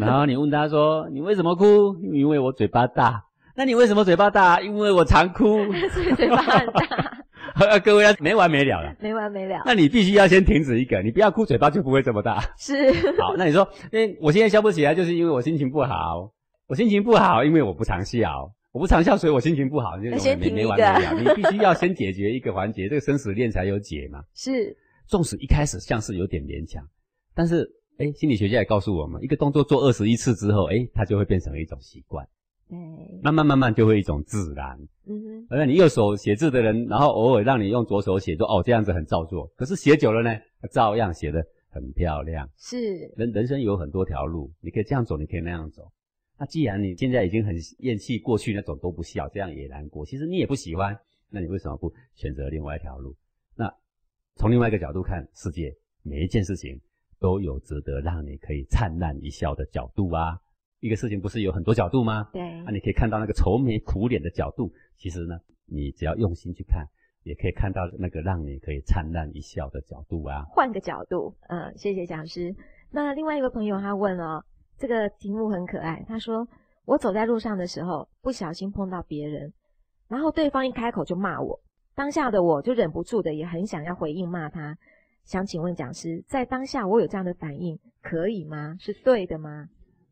[0.00, 3.24] 然后你问她说：“你为什么哭？”因为我嘴巴大。
[3.56, 4.60] 那你为什么嘴巴大？
[4.60, 5.58] 因为我常哭。
[5.90, 7.13] 所以嘴巴很大，
[7.84, 8.96] 各位要，没完没了了。
[9.00, 9.62] 没完没了。
[9.64, 12.40] 那你必须要先停止一个，你不要哭，嘴巴就不会这么大。
[12.58, 16.32] 是， 好，那你说，因为我现在笑不起来，就是因为我心情不好。
[16.66, 18.50] 我心情不好，因为我不常笑。
[18.72, 19.96] 我不常笑，所以我心情不好。
[19.98, 24.20] 就没没停一个完没了， 你必须要先解决一个环节，这个生死恋才有解嘛。
[24.34, 26.82] 是，纵使一开始像是有点勉强，
[27.36, 32.26] 但是哎，心理学家也告诉我们，一个动作做二十一次之后，哎，它就会变成一种习惯，
[32.68, 32.78] 对，
[33.22, 34.78] 慢慢慢慢就会一种自然。
[35.06, 42.48] 嗯哼，而你右手写字的人，然后偶尔让你用左手写，说哦这样子很造作，可是写久了呢，照样写得很漂亮。
[42.56, 45.90] 是，人人生有很多条路，你可以这样走，你可以那样走。
[46.38, 50.98] 那既然你现在已经很厌弃过去那种都不笑，这样也难过，其实你也不喜欢，
[51.30, 53.14] 那你为什么不选择另外一条路？
[53.54, 53.72] 那
[54.36, 55.72] 从另外一个角度看世界，
[56.02, 56.80] 每一件事情
[57.20, 60.40] 都有值得让你可以灿烂一笑的角度啊。
[60.84, 62.28] 一个事情不是有很多角度吗？
[62.30, 66.86] 对，那你可以看到那个愁眉苦脸的角度，其实呢，你只要用心去看，
[67.22, 70.44] 也可以看到那个让你可以灿烂一笑的角度啊。
[70.50, 72.54] 换个角度，嗯，谢谢讲师。
[72.90, 74.44] 那另外一个朋友他问哦，
[74.76, 76.46] 这个题目很可爱，他说
[76.84, 79.50] ：“我走在路上的时候，不小心碰到别人，
[80.06, 81.58] 然后对方一开口就骂我，
[81.94, 84.76] 当下的我就忍不住的也很想要回应骂他。
[85.24, 88.76] 想请问讲师，在当下我有这样的反应可以吗？
[88.78, 89.66] 是对的吗？”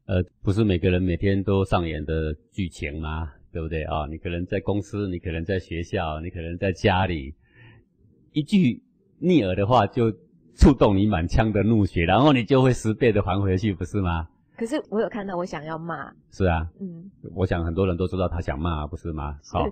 [0.06, 3.32] 呃，不是每个人每天都上演的剧情吗？
[3.52, 4.06] 对不对啊？
[4.06, 7.34] 你可能在公司，你可能在学校，你可能在家里，
[8.32, 8.82] 一句
[9.18, 10.10] 逆耳的话就
[10.56, 14.28] 触动你满腔的怒血，然后你就会十倍的还回去，不是吗？
[14.56, 16.10] 可是我有看到我想要骂。
[16.30, 19.38] 是啊，嗯，我想很多人都知道他想骂，不是吗？
[19.52, 19.66] 好，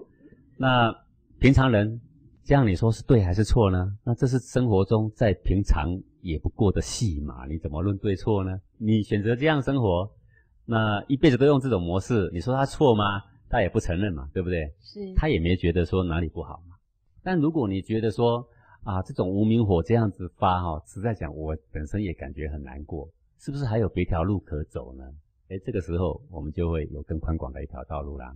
[0.57, 0.95] 那
[1.39, 2.01] 平常人
[2.45, 3.97] 这样你说是对还是错呢？
[4.05, 8.61] 那这是生活中在平常也不过的戏码，你怎么论对错呢？
[8.79, 10.11] 你选择这样生活。
[10.65, 13.23] 那一辈子都用这种模式，你说他错吗？
[13.49, 14.73] 他也不承认嘛，对不对？
[14.81, 15.13] 是。
[15.17, 16.77] 他也没觉得说哪里不好嘛。
[17.23, 18.47] 但如果你觉得说
[18.85, 25.05] 啊，这种无名火这样子发哈，实在讲，我本身也感觉很难过，是不是还有别条路可走呢？
[25.49, 28.33] 哎，这个时候我们就会有更宽广的一条道路啦。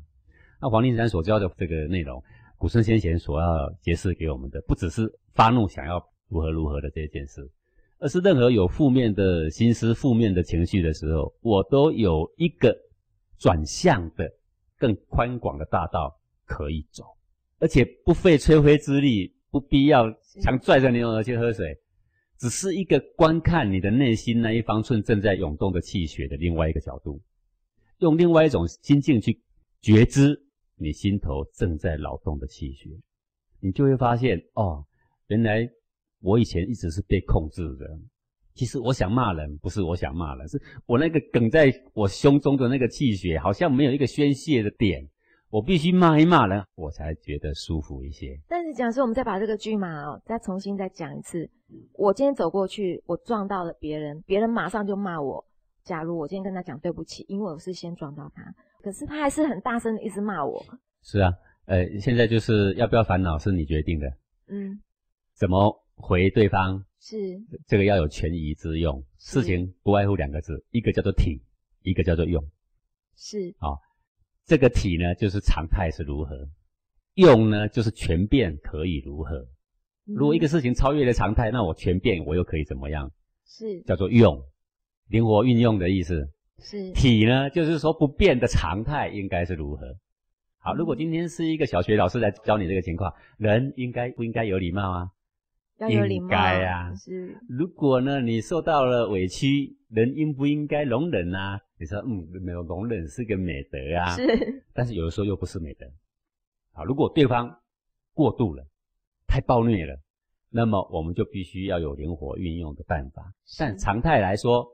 [0.61, 2.21] 那黄庭山所教的这个内容，
[2.59, 7.49] 古圣先贤所要揭示给我们的，不只是发怒想要如何如何的这件事。
[7.99, 12.77] 而是任何有负面的心思、负面的情绪的时候，我都有一个
[13.39, 14.31] 转向的
[14.77, 17.05] 更宽广的大道可以走，
[17.59, 20.05] 而且不费吹灰之力，不必要
[20.43, 21.79] 强拽着牛儿去喝水，
[22.37, 27.23] 只是一个观看你的内心那一方寸正在涌动的气血的另外一个角度，
[27.99, 29.41] 用另外一种心境去
[29.81, 30.39] 觉知
[30.77, 32.91] 你心头正在劳动的气血，
[33.61, 34.85] 你就会发现哦，
[35.29, 35.71] 原来。
[36.25, 37.87] 我以前一直是被控制的，
[38.55, 45.07] 其实我想骂人，不是我想骂人，是我那个梗在我胸中的那个气血，好像没有一个宣泄的点，
[45.51, 48.41] 我必须骂一骂人，我才觉得舒服一些。
[48.49, 51.47] 但是讲师，我们再把这个剧码哦，再重新再讲一次。
[51.93, 55.45] 我今天走过去，我撞到了别人，别人马上就骂我。
[55.83, 58.43] 假如我今天跟他讲对不起，因为我是先撞到他，
[58.83, 60.65] 可是他还是很大声的一直骂我。
[61.03, 61.31] 是啊，
[61.67, 64.07] 呃，现在就是要不要烦恼是你决定的。
[64.49, 64.81] 嗯，
[65.35, 65.84] 怎么？
[65.95, 71.43] 回对方是这个要有权宜之用，事情不外乎两个字，一个叫做体，
[71.83, 72.43] 一个叫做用。
[73.17, 73.79] 是啊，
[74.45, 76.49] 这个体呢就是常态是如何，
[77.15, 79.47] 用呢就是全变可以如何。
[80.05, 83.11] 如果一个事情超越了常态，那我全变我又可以怎么样？
[83.47, 84.43] 是叫做用，
[85.09, 86.29] 灵活运用的意思。
[86.59, 89.97] 是体呢，就是说不变的常态应该是如何？
[90.59, 95.11] 好，如果今天是一个小学老师来教你这个情况，人应该不应该有礼貌啊？
[95.89, 97.37] 应该啊，是。
[97.49, 101.61] 如果呢，你受到了委屈，人应不应该容忍啊？
[101.79, 104.15] 你说，嗯，没有容忍是个美德啊。
[104.15, 104.63] 是。
[104.73, 105.87] 但是有的时候又不是美德。
[106.73, 107.61] 好，如果对方
[108.13, 108.65] 过度了，
[109.27, 109.99] 太暴虐了，
[110.51, 113.33] 那么我们就必须要有灵活运用的办法。
[113.59, 114.67] 但常态来说，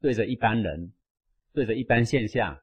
[0.00, 0.92] 对着一般人，
[1.52, 2.58] 对着一般现象，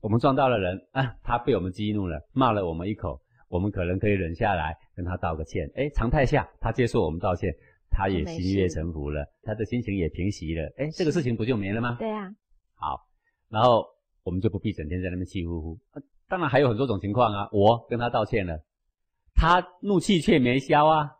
[0.00, 3.20] 我们撞到了人啊，他被我们激怒了，骂了我们一口。
[3.56, 5.66] 我们可能可以忍下来，跟他道个歉。
[5.76, 7.50] 哎，常态下他接受我们道歉，
[7.88, 10.70] 他也心悦诚服了，他的心情也平息了。
[10.76, 11.96] 哎，这个事情不就没了吗？
[11.98, 12.30] 对呀。
[12.74, 13.00] 好，
[13.48, 13.86] 然后
[14.24, 15.78] 我们就不必整天在那边气呼呼。
[16.28, 17.48] 当然还有很多种情况啊。
[17.50, 18.60] 我跟他道歉了，
[19.34, 21.10] 他怒气却没消啊，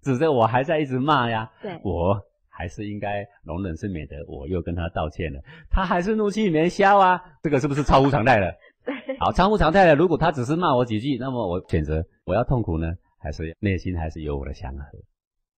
[0.00, 1.52] 指着我还在一直骂呀。
[1.60, 1.78] 对。
[1.84, 5.38] 我还是应该容忍是美德，我又跟他道歉了，
[5.70, 7.22] 他还是怒气没消啊。
[7.42, 8.50] 这个是不是超乎常态了？
[9.18, 9.94] 好，常乎常态的。
[9.94, 14.84] 如果他只是骂我几句，那么我选择我要痛苦呢，还是内心还是有我的祥和？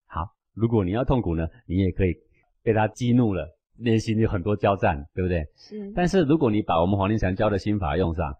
[0.07, 2.15] 好，如果你要痛苦呢，你也可以
[2.63, 5.45] 被他激怒了，内心有很多交战，对不对？
[5.55, 5.91] 是。
[5.95, 8.33] 但是如果你把我们黄庭禅教的心法用上，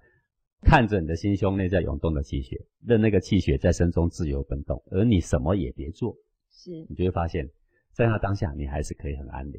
[0.62, 6.16] 看着你的心胸内在涌动的气血，任那个气血在身中自由奔动，而你什么也别做，
[6.52, 7.48] 是，你就会发现，
[7.94, 9.54] 在那当下你还是可以很安宁。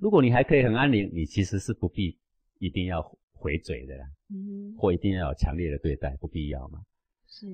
[0.00, 2.16] 如果你还可以很安宁，你其实是不必
[2.60, 3.02] 一定要。
[3.38, 6.80] 回嘴的啦，嗯，或一定要有强烈的对待，不必要嘛。
[7.26, 7.46] 是。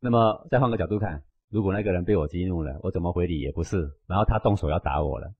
[0.00, 5.32] 那么再换个角度看，如果那个人被我激怒了，我怎么回礼也不是，然后他动手要打我了，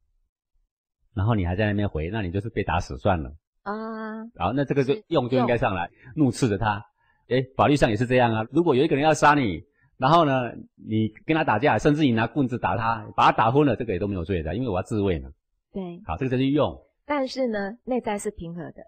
[1.14, 4.24] 然后你还在那边回，那你就是被打死算了啊。
[4.34, 6.84] 然后那这个就用就应该上来，怒斥着他。
[7.28, 8.46] 哎，法律上也是这样啊。
[8.52, 9.64] 如果有一个人要杀你，
[9.98, 15.30] 然后呢，你跟他打架，甚至你拿棍子打他，把他打昏了，这个也都没有罪的，因为我要自卫嘛。
[15.72, 16.00] 对。
[16.06, 16.80] 好，这个就是用。
[17.04, 18.82] 但是呢，内在是平和的。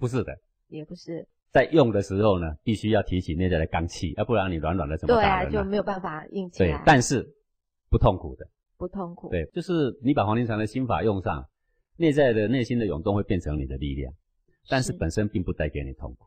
[0.00, 0.36] 不是的，
[0.68, 1.28] 也不是。
[1.50, 5.44] 在用的时候呢，必须要提起内在的刚气，要不然你软软的怎么对啊？
[5.44, 6.78] 就没有办法硬起来。
[6.78, 7.24] 对，但是
[7.90, 8.46] 不痛苦的。
[8.78, 9.28] 不痛苦。
[9.28, 11.44] 对，就是你把黄庭禅的心法用上，
[11.96, 14.14] 内在的内心的涌动会变成你的力量，
[14.68, 16.24] 但是是本身并不带给你痛苦。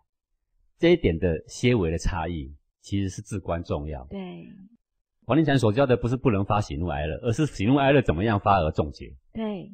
[0.78, 4.06] 这一点的些微的差异，其实是至关重要。
[4.10, 4.46] 对
[5.26, 9.06] 黄庭禅所教的不是不能发喜怒哀乐，而是喜怒哀乐怎么样发而众结。
[9.32, 9.72] 对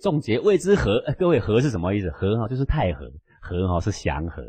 [0.00, 2.10] 众结谓之和，哎各位和是什么意思？
[2.10, 4.42] 和哈就是太和，和哈是祥和，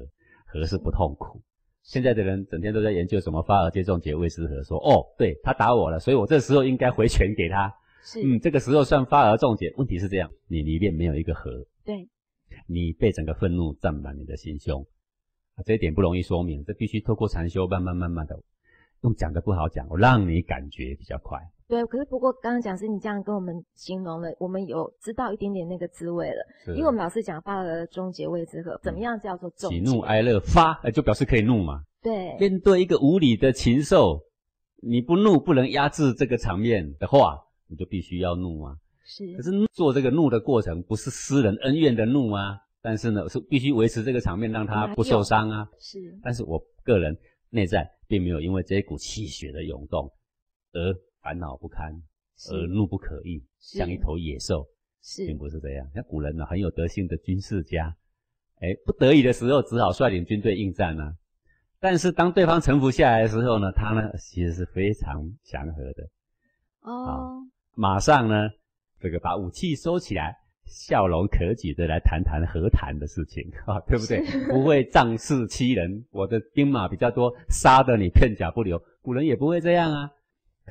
[0.46, 1.42] 和是不痛苦。
[1.84, 7.74] 现在的人整天都在研究什么发而皆众结谓之和，说哦，对他打我了，所以我这时候应该回拳给他。
[8.04, 9.74] 是，嗯，这个时候算发而众结。
[9.78, 12.08] 问题是这样，你里面没有一个和，对
[12.68, 14.86] 你被整个愤怒占满你的心胸，
[15.56, 18.40] 啊，这一点不容易说明，这必须透过禅修，慢慢慢慢的，
[19.02, 21.40] 用讲的不好讲，我让你感觉比较快。
[21.72, 21.86] 对。
[21.86, 26.46] 可是不过刚刚讲是你这样跟我们形容了，我们有知道一点点那个滋味了。
[26.76, 29.72] 因为我们老师讲发了终结谓之和，怎么样叫做终？
[29.72, 31.82] 喜怒哀乐发，呃就表示可以怒嘛。
[32.04, 34.20] 对面对一个无理的禽兽，
[34.82, 38.76] 你不怒不能压制这个场面的话，你就必须要怒啊。
[39.04, 45.68] 是可是做这个怒的过程不是私人恩怨的怒啊，但是呢是必须维持这个场面，让他不受伤啊。
[45.80, 47.18] 是但是我个人
[47.50, 50.12] 内在并没有因为这一股气血的涌动
[50.74, 51.94] 而烦恼不堪，
[52.38, 54.68] 是而怒不可遏，像一头野兽，
[55.02, 55.88] 是并不是这样。
[55.94, 57.96] 像古人呢，很有德性的军事家，
[58.60, 61.14] 哎，不得已的时候只好率领军队应战啊。
[61.80, 66.10] 但是当对方臣服下来的时候呢，他呢其实是非常祥和的，
[66.82, 67.42] 哦，
[67.76, 68.50] 马上呢
[69.00, 74.24] 这个把武器收起来，笑容可掬的来谈谈和谈的事情， 啊，对不对？
[74.48, 78.80] 不会仗势欺人，我的兵马比较多，杀得你片甲不留。
[79.02, 80.12] 古人也不会这样啊，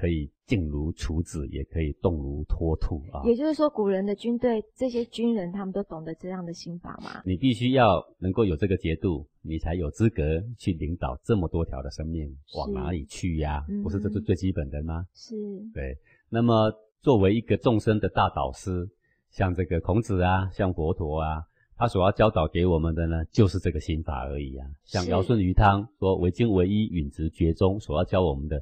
[0.00, 3.20] 可以静如处子，也可以动如脱兔啊。
[3.26, 7.20] 也就是说，古人的军队这些军人他们都懂得这样的心法嘛？
[7.26, 10.22] 你必须要能够有这个节度，你才有资格
[10.56, 15.04] 去领导这么多条的生命往哪里去呀、嗯不是这是最基本的吗？
[15.12, 15.34] 是
[15.74, 15.98] 对。
[16.30, 18.88] 那么作为一个众生的大导师，
[19.30, 21.42] 像这个孔子啊，像佛陀啊，
[21.76, 24.66] 他所要教导给我们的呢，就是这个心法而已啊。
[24.84, 28.60] 像是尧舜禹汤说“唯精唯一，允直厥中”，所要教我们的，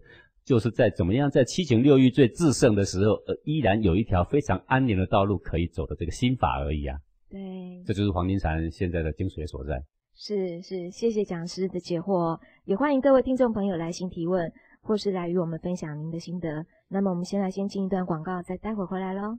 [0.48, 6.96] 就是在怎么样在七情六欲最炽盛的时候，呃，依然有一条非常安宁的道路可以走的这个心法而已啊。
[7.28, 7.38] 对，
[7.84, 9.78] 这就是黄庭禅现在的精髓所在。
[10.14, 16.64] 是是，谢谢讲师的解惑哦，也欢迎各位听众朋友来信提问，或是来与我们分享您的心得。
[16.88, 19.38] 那么我们先来先进一段广告，再待会儿回来喽。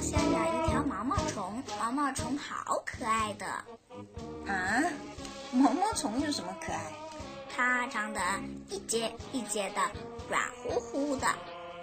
[0.00, 3.44] 我想养一条毛毛虫，毛毛虫好可爱的，
[4.50, 4.82] 啊，
[5.52, 6.90] 毛毛虫有什么可爱？
[7.54, 8.18] 它长得
[8.70, 9.90] 一节一节的，
[10.26, 11.26] 软乎乎的，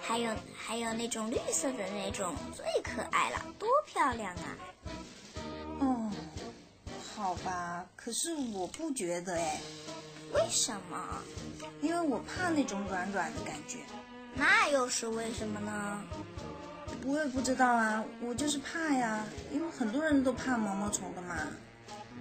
[0.02, 4.58] 还有还有那种绿色的那种，最可爱了，多漂亮啊！
[5.82, 6.12] 哦，
[7.16, 9.62] 好吧，可是我不觉得哎，
[10.34, 10.98] 为什么？
[11.82, 13.78] 因为我怕那种软软的感觉。
[14.34, 16.04] 那又是为什么呢？
[17.08, 21.38] 我也不知道啊，我就是怕呀，因为很多人都怕毛毛虫的嘛。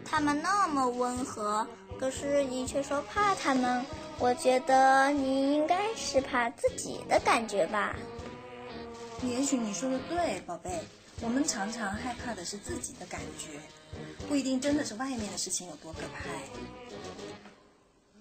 [0.05, 1.67] 它们那么温和，
[1.99, 3.85] 可是你却说怕它们。
[4.19, 7.97] 我觉得你应该是怕自己的感觉吧。
[9.23, 10.71] 也许你说的对，宝贝，
[11.21, 13.59] 我们常常害怕的是自己的感觉，
[14.29, 16.31] 不一定真的是外面的事情有多可怕。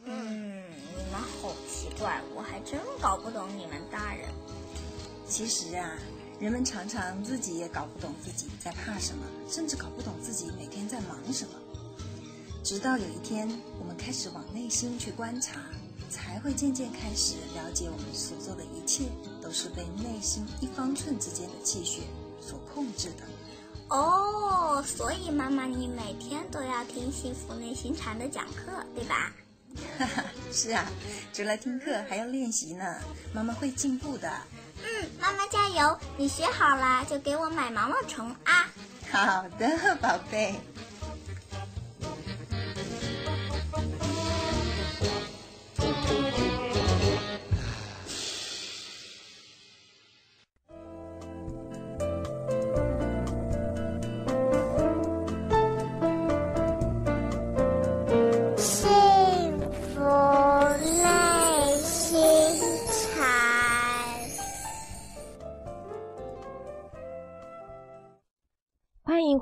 [0.06, 0.64] 嗯，
[0.98, 4.28] 你们好奇怪，我还真搞不懂你们大人。
[5.28, 5.92] 其实啊，
[6.40, 11.54] 人们常常自己也搞不懂自己在怕什么，甚至搞不懂自己每天在忙什么。
[12.62, 13.48] 直到有一天，
[13.80, 15.62] 我们开始往内心去观察，
[16.10, 19.06] 才会渐渐开始了解，我们所做的一切
[19.42, 22.02] 都是被内心一方寸之间的气血
[22.42, 23.24] 所控制的。
[23.90, 29.32] 哦，所以妈妈，你每天都要听幸福内心禅的讲课，对吧？
[29.98, 30.90] 哈哈，是啊，
[31.32, 32.84] 除了听课还要练习呢。
[33.32, 34.30] 妈妈会进步的。
[34.86, 35.98] 嗯，妈妈加油！
[36.16, 38.68] 你学好了就给我买毛毛虫啊！
[39.12, 40.54] 好的，宝贝。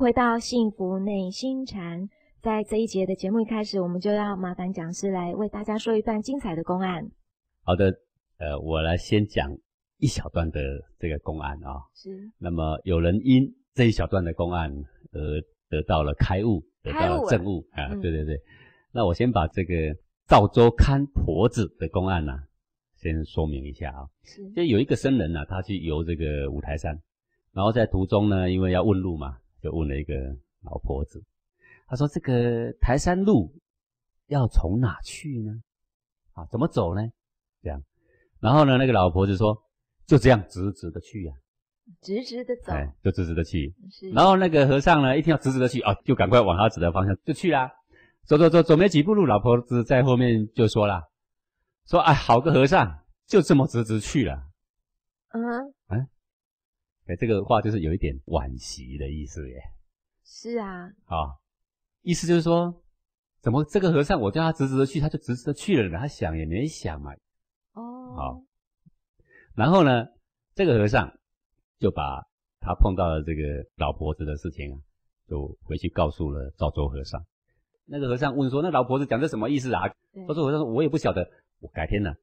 [0.03, 2.09] 回到幸福内心禅。
[2.41, 7.09] 在这一节的节目一开始，我们就要麻烦讲师来为大家说一段精彩的公案。
[7.63, 7.85] 好的，
[8.37, 9.49] 呃，我来先讲
[9.99, 10.59] 一小段的
[10.99, 11.87] 这个公案啊。
[11.93, 14.69] 是，那么有人因这一小段的公案
[15.13, 15.19] 而
[15.69, 17.87] 得到了开悟，得到了证悟啊。
[18.01, 18.37] 对对对，
[18.91, 19.73] 那我先把这个
[20.27, 22.33] 赵州看婆子的公案呢，
[22.97, 24.03] 先说明一下啊。
[24.25, 26.99] 是，就有一个僧人呢，他去游这个五台山，
[27.53, 30.13] 然后在途中呢，因为要问路嘛，就问了一个
[30.63, 31.23] 老婆子。
[31.87, 33.53] 他说：“这个台山路
[34.27, 35.53] 要从哪去呢？
[36.33, 37.01] 啊，怎么走呢？
[37.61, 37.81] 这样，
[38.41, 39.55] 然后呢，那个老婆子说：
[40.05, 41.33] 就这样直直的去呀，
[42.01, 43.73] 直直的走，哎，就直直的去。
[43.91, 44.09] 是。
[44.09, 47.71] 然后那个和尚呢，一听要直直的去啊，就赶快往他指的方向就去啦。
[48.25, 51.03] 走走走，走没几步路，老婆子在后面就说了：
[51.85, 54.43] 说哎，好个和尚，就这么直直去了。
[55.33, 55.73] 嗯，
[57.05, 59.61] 哎，哎，这个话就是有一点惋惜的意思耶。
[60.23, 61.39] 是啊，好。”
[62.03, 62.81] 意思就是说，
[63.39, 65.97] 怎么这个和尚我叫他直直的去，他就直直的去了呢？
[65.97, 67.13] 他想也没想嘛。
[67.73, 68.15] 哦。
[68.15, 68.43] 好。
[69.55, 70.07] 然后呢，
[70.53, 71.17] 这个和尚
[71.79, 72.27] 就把
[72.59, 74.79] 他碰到的这个老婆子的事情啊，
[75.29, 77.25] 就回去告诉了赵州和尚。
[77.85, 79.87] 那个和尚问说：“那老婆子讲这什么意思啊？”
[80.27, 82.13] 赵州和尚说：“我也不晓得，我改天呢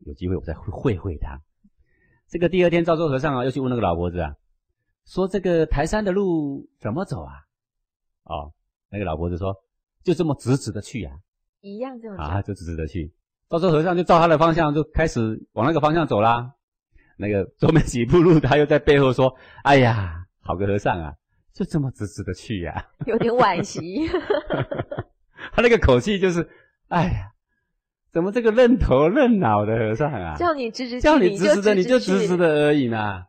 [0.00, 1.40] 有机会我再会会他。”
[2.28, 4.34] 这个第二天，赵州和尚啊又去问那个老婆子啊，
[5.06, 7.32] 说：“这个台山的路怎么走啊？”
[8.24, 8.52] 哦。
[8.88, 9.52] 那个老婆子说
[10.04, 11.10] ：“就这么直直的去呀，
[11.60, 13.12] 一样这么啊，就直直的去。
[13.50, 15.20] 赵州和尚就照他的方向就开始
[15.54, 16.52] 往那个方向走啦。
[17.18, 21.12] 那个走没几步路，他又在背后说：‘哎呀，好个和尚啊，
[21.52, 24.08] 就这么直直的去呀。’有点惋惜。
[25.52, 26.48] 他那个口气就是
[26.88, 27.32] ：‘哎呀，
[28.16, 30.34] 怎么这个认头认脑的和尚啊？
[30.38, 33.26] 叫你直直，叫你直直的，你就直直的而已嘛，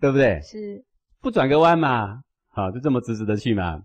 [0.00, 0.40] 对不对？
[0.40, 0.82] 是
[1.20, 2.22] 不转个弯嘛？
[2.48, 3.82] 好，就这么直直的去嘛。’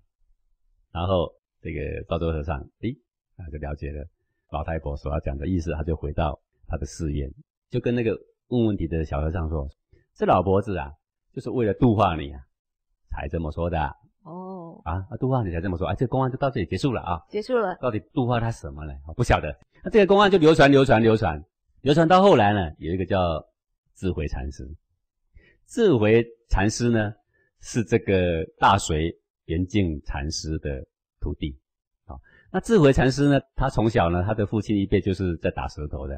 [0.94, 2.96] 然后这个赵州和尚，诶，
[3.36, 4.06] 啊，就了解了
[4.52, 7.30] 老太婆所要讲的意思，他就回到他的寺院，
[7.70, 8.18] 就跟那个
[8.48, 9.68] 问问题的小和尚说
[10.16, 10.94] ：“这老婆子啊，
[11.34, 12.40] 就是为了度化你啊，
[13.10, 13.78] 才这么说的。”
[14.24, 17.76] 哦，啊，度化你才这么说，啊，这个公案就到这里结束了啊，结束了。
[17.82, 18.94] 到底度化他什么呢？
[19.18, 19.54] 不晓得。
[19.84, 21.44] 那这个公案就流传、流传、流传，
[21.82, 23.18] 流传到后来呢，有一个叫
[23.96, 24.68] 智慧禅师。
[25.68, 27.14] 智慧禅师呢，
[27.62, 29.18] 是这个大隋。
[29.46, 30.82] 严净禅师的
[31.20, 31.60] 徒弟，
[32.06, 32.18] 好，
[32.54, 33.42] 那智慧禅师呢？
[33.54, 36.16] 他从小呢，他的父亲一辈就是在打石头的，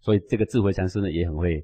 [0.00, 1.62] 所以这个智慧禅师呢也很会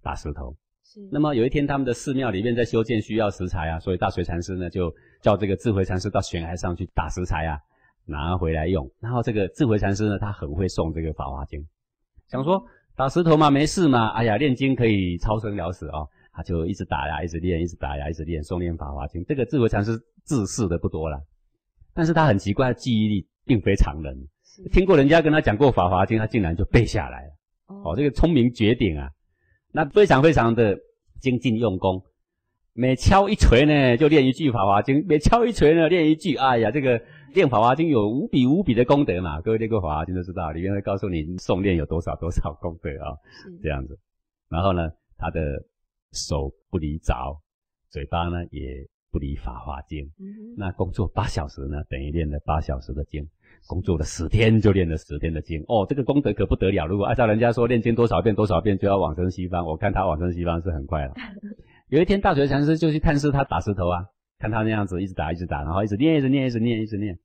[0.00, 0.56] 打石头。
[0.84, 1.06] 是。
[1.12, 7.58] 那么有一天，他们的寺庙里面在修建，需要石材啊，所以大隋禅师呢就叫这个智慧禅师到悬崖上去打石材啊，
[8.08, 8.90] 拿回来用。
[8.98, 11.60] 然后这个智慧禅师呢，他很会诵这个《法华经》，
[12.28, 12.64] 想说
[12.96, 16.06] 打石头嘛，没事嘛，哎呀，练经可以超生了死啊。
[16.32, 19.20] 他就一直打呀，一直练，一直打呀，一直练，诵念《法华经》。
[19.26, 21.20] 这个智慧禅师自视的不多了，
[21.92, 24.16] 但是他很奇怪，记忆力并非常人。
[24.72, 27.32] 听过人家跟他讲过《法华经》，他竟然就背下来了。
[27.84, 29.10] 哦，这个聪明绝顶啊！
[29.72, 30.76] 那非常非常的
[31.20, 32.02] 精进用功，
[32.72, 36.36] 每敲一锤呢，就练一句《法华经》；每敲一锤呢，练一句。
[36.36, 37.00] 哎呀，这个
[37.34, 39.40] 练《法华经》有无比无比的功德嘛！
[39.40, 43.16] 各位练过《法华经》都知道，里面会告诉你诵念有多少多少功德啊。
[43.62, 43.98] 这样子。
[44.48, 45.40] 然后呢，他的。
[46.12, 47.36] 手不离凿，
[47.90, 50.10] 嘴巴呢也不离法华经。
[50.56, 53.22] 那工作八小时呢，等于练了八小时的经；
[53.66, 55.62] 工作了十天，就练了十天的经。
[55.68, 56.86] 哦，这个功德可不得了！
[56.86, 61.12] 如果按照人家说，练经多少遍多少遍就要往生西方，我看他往生西方是很快了。
[61.88, 64.06] 有一天，大学禅师就去探视他打石头啊，
[64.38, 67.18] 看他那样子一直打一直打，然后一直念一直念一直念一直念。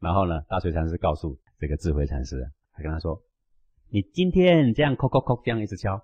[0.00, 3.22] 然后呢，大学禅师告诉这个智慧禅师，他跟他说
[3.90, 6.02] ：“你今天这样叩叩叩这样一直敲。”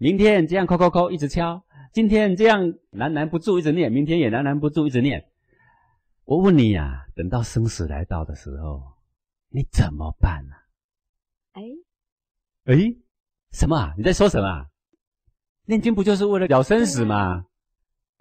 [0.00, 1.60] 明天这样敲敲敲，一直敲；
[1.92, 5.28] 今天这样喃喃不住，一直念；明天也喃喃不住，一直念。
[6.24, 8.80] 我问你呀，等到生死来到的时候，
[9.48, 10.54] 你怎么办呢？
[11.54, 11.62] 哎，
[12.66, 12.94] 哎，
[13.50, 13.76] 什么？
[13.76, 14.46] 啊你在说什么？
[14.46, 14.66] 啊
[15.64, 17.47] 念经不就是为了了生死吗？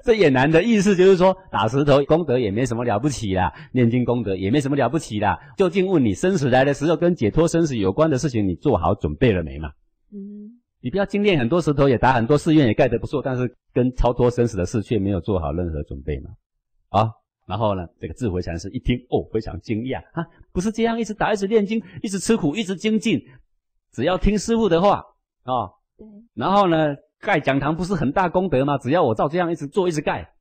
[0.04, 5.38] 这也难的意思就是说，打石头功德也没什么了不起啦，念经功德也没什么了不起啦。
[5.58, 9.70] 究竟问你，生死来的时候跟解脱生死有关的事情，你做好准备了没嘛？
[10.14, 10.60] 嗯。
[10.80, 16.30] 你不要精炼很多石头，也打很多寺院，也盖得不错，但是跟超脱生死的事却没有做好任何准备嘛？
[16.90, 17.10] 啊，
[17.48, 20.24] 然后呢，这个智慧禅师一听，哦，非常惊讶啊，
[20.54, 23.20] 不是这样，一直打，一直念经，一直吃苦，一直精进，
[23.92, 25.04] 只要听师傅的话
[25.44, 28.78] 啊，对，然后呢，盖讲堂不是很大功德吗？
[28.78, 30.34] 只要我照这样一直做，一直盖，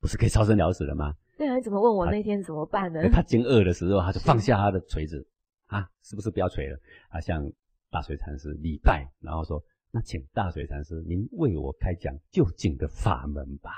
[0.00, 1.14] 不是可以超生了死了吗？
[1.36, 3.00] 对啊，你怎么问我那天怎么办呢？
[3.12, 5.26] 他惊愕的时候，他就放下他的锤子
[5.66, 6.78] 啊，是不是不要锤了？
[7.10, 7.42] 他，向
[7.90, 9.62] 大水禅师礼拜，然后说。
[9.96, 13.70] 那请大水禅师，您为我开讲究竟的法门吧。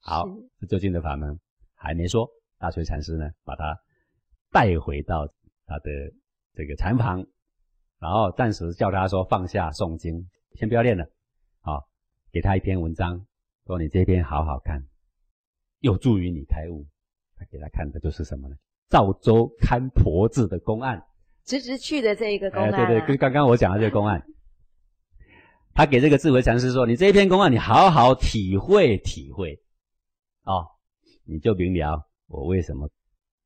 [0.00, 0.22] 好，
[0.60, 1.40] 这究竟的法门
[1.74, 2.28] 还没说。
[2.56, 3.76] 大水禅师呢，把他
[4.52, 5.26] 带回到
[5.66, 5.90] 他的
[6.54, 7.26] 这个禅房，
[7.98, 11.10] 然后暂时叫他说放下诵经，先不要练了，好，
[12.34, 13.24] 给他一篇文章，
[13.64, 14.84] 说你这篇好好看，
[15.78, 16.84] 有助于你开悟。
[17.36, 18.56] 他给他看的就是什么呢？
[18.88, 21.00] 赵州看婆子的公案，
[21.44, 24.20] 直直去的这一个公案、哎，对对，跟刚刚我讲的这个公案，
[25.74, 29.56] 他给这个智慧禅师说：“你这一篇公案，你好好体会体会，
[30.42, 30.66] 哦，
[31.24, 32.90] 你就明了我为什么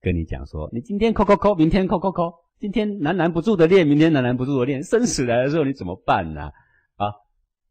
[0.01, 6.43] 跟你讲说，你今天扣扣扣，明天扣扣扣，今天喃喃不住的练，明天喃喃不住的练，生死来的时候你怎么办呢？
[6.43, 6.53] 啊，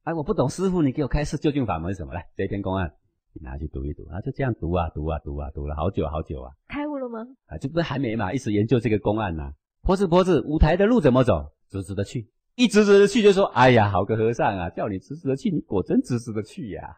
[0.08, 2.14] 哎，我不懂，师傅，你给我开示究竟法门是什么？
[2.14, 2.90] 来，这一篇公案。”
[3.36, 7.20] 你拿去读一读，啊，就这样读啊读啊读啊读了好久好久啊，开悟了吗？
[7.48, 9.52] 啊，这不是还没嘛，一直研究这个公案呐。
[9.82, 11.52] 婆子婆子，舞台的路怎么走？
[11.70, 16.96] 直直的去，一直直的去就说，哎呀，好个和尚啊，叫你直直的去，你果真直直的去呀，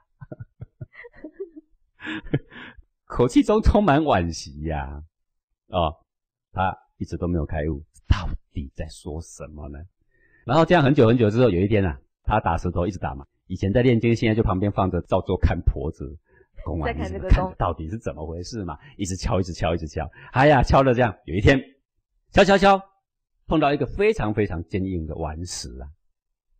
[3.05, 5.01] 口气中充满惋惜呀。
[5.70, 5.95] 哦，
[6.51, 9.80] 他一直都没有开悟，到底在说什么呢？
[10.45, 11.99] 然后这样很久很久之后，有一天啊，
[12.30, 16.17] 他打石头一直打嘛，以前在练经，现在就旁边放着照做看婆子。
[16.65, 18.77] 公案，你看到底是怎么回事嘛？
[18.97, 20.05] 一直敲，一直敲，一直敲。
[20.34, 21.57] 哎呀，敲的这样，有一天，
[22.34, 22.80] 敲敲敲，
[23.47, 25.88] 碰到一个非常非常坚硬的顽石啊，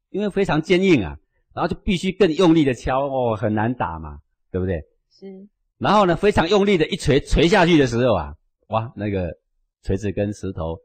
[0.10, 1.18] 因为非常坚硬啊，
[1.54, 4.20] 然后就必须更用力的敲哦，很难打嘛，
[4.52, 4.82] 对不对？
[5.12, 5.48] 是。
[5.78, 8.34] 然后呢，非常用力的一锤锤下去的时候啊，
[8.70, 9.30] 哇，那个
[9.84, 10.78] 锤子跟石头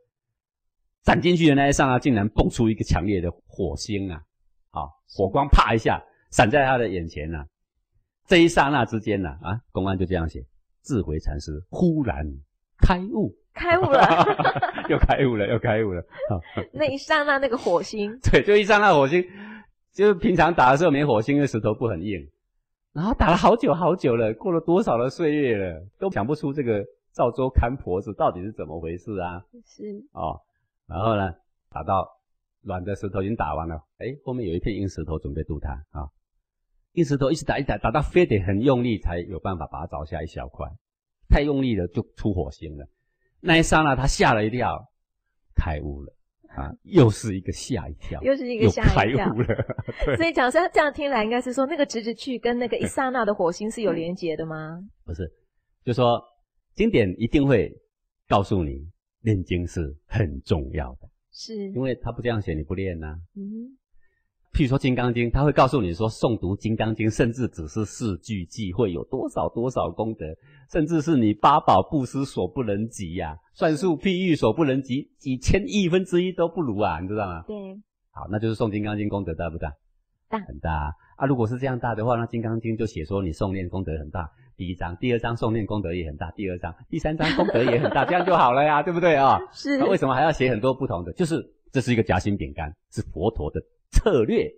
[1.04, 4.20] 斩进去的那一刹那，竟然蹦出一个强烈的火星啊！
[4.74, 6.02] 好，火光啪一下
[6.32, 7.44] 闪在他的眼前呐。
[8.26, 10.44] 这一刹那之间呢，啊，公安就这样写：
[10.82, 12.26] 智慧禅师忽然
[12.78, 14.00] 开悟，开悟了，
[14.90, 16.02] 又开悟了，又开悟了。
[16.74, 19.24] 那一刹那，那个火星， 对，就一刹那火星，
[19.92, 22.28] 就是平常打的时候没火星，因为石头不很硬，
[22.92, 29.40] 然后打了好久好久了，过了多少的岁月了，都想不出这个赵州看婆子到底是怎么回事啊？
[29.64, 30.40] 是哦，
[30.88, 31.32] 然后呢，
[31.70, 32.08] 打到
[32.64, 36.08] 软的石头已经打完了，哎，后面有一片硬石头准备渡它啊。
[36.92, 40.68] 硬石头一直打一打，打到非得很用力才有办法把它凿下一小块，
[41.28, 42.86] 太用力了就出火星了。
[43.40, 44.92] 那一刹那，他吓了一跳，
[45.54, 46.14] 开悟了
[46.54, 46.70] 啊！
[46.84, 49.26] 又是一个吓一跳，又是一个吓一跳。
[49.26, 50.16] 开悟了。
[50.16, 54.80] 所以讲说这样听来，应该是说那个直直去跟那个一刹那的火星是有连结的吗？
[55.04, 55.28] 不是，
[55.84, 56.22] 就说
[56.74, 57.70] 经典一定会
[58.28, 58.88] 告诉你，
[59.20, 63.18] 念经是很重要的，是因为他不这样写，你不练呐。
[63.36, 63.76] 嗯。
[64.54, 70.24] 譬如说《金刚经》，他会告诉你说，诵读《金刚经》，甚至只是四句偈，会有多少多少功德，
[70.70, 77.42] 甚至是你八宝布施所不能及呀，算术譬喻所不能及，几千亿分之一都不如啊，你知道吗？
[77.48, 77.56] 对。
[78.12, 79.72] 好，那就是诵《金刚经》功德大不大？
[80.28, 81.26] 大，很大啊！
[81.26, 89.38] 如果是这样大的话，那《金刚经》就写说你诵念功德很大，第一章、第二章诵念功德也很大，第二章、第三章功德也很大，这样就好了呀，对不对啊？
[89.52, 89.78] 是。
[89.78, 91.12] 那为什么还要写很多不同的？
[91.12, 93.60] 就是这是一个夹心饼干，是佛陀的。
[93.92, 94.50] 策略，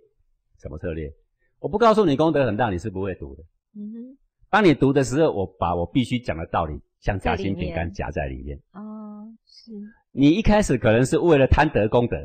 [0.59, 1.11] 什么策略？
[1.59, 3.43] 我不告诉你功德很大，你是不会读的。
[3.75, 4.17] 嗯哼。
[4.49, 8.57] 当你读的时候，我把我必须讲的道理，像夹心饼干夹在里面。
[8.71, 9.71] 哦，是。
[10.11, 12.17] 你一开始可能是为了贪得功德，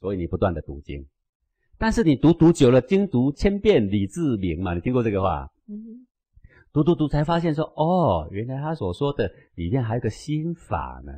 [0.00, 1.06] 所以你不断的读经。
[1.80, 4.74] 但是你读读久了，精读千遍，理自明嘛。
[4.74, 5.50] 你听过这个话？
[5.66, 6.06] 嗯哼。
[6.74, 11.10] 读读读，才发现说，哦，原来他所说的里面还有个心法呢，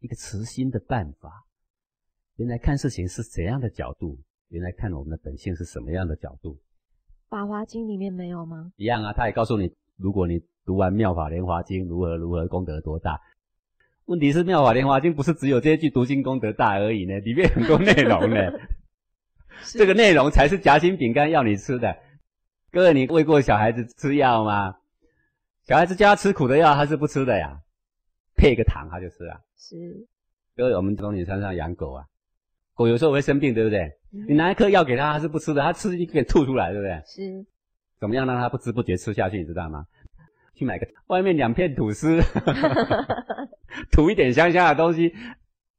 [0.00, 1.44] 一个慈心的办法。
[2.36, 4.18] 原来看事情是怎样的角度？
[4.48, 6.54] 原来看我们的本性是什么样的角度？
[7.28, 8.72] 《法华经》里面没有吗？
[8.76, 13.20] 一样啊，他也告诉你，如果你读完《妙法莲华经》，如何如何功德多大？
[14.06, 17.20] 问题是，《妙法莲华经》不是只有这一句读经功德大而已呢？
[17.20, 18.50] 里面很多内容呢。
[19.64, 21.96] 这个内容才是夹心饼干要你吃的。
[22.72, 24.76] 各位，你喂过小孩子吃药吗？
[25.64, 27.60] 小孩子叫他吃苦的药，他是不吃的呀。
[28.36, 29.40] 配个糖，他就吃了。
[29.56, 29.76] 是。
[30.56, 32.04] 各位，我们东岭山上养狗啊。
[32.74, 33.90] 狗有时候会生病，对不对？
[34.28, 37.02] 你拿一颗药给它，它是不吃的，它吃进去给吐出来，对不对？
[37.06, 37.46] 是。
[37.98, 39.38] 怎么样让它不知不觉吃下去？
[39.38, 39.86] 你知道吗？
[40.54, 42.18] 去买个外面两片吐司，
[43.92, 45.14] 吐一点香香的东西，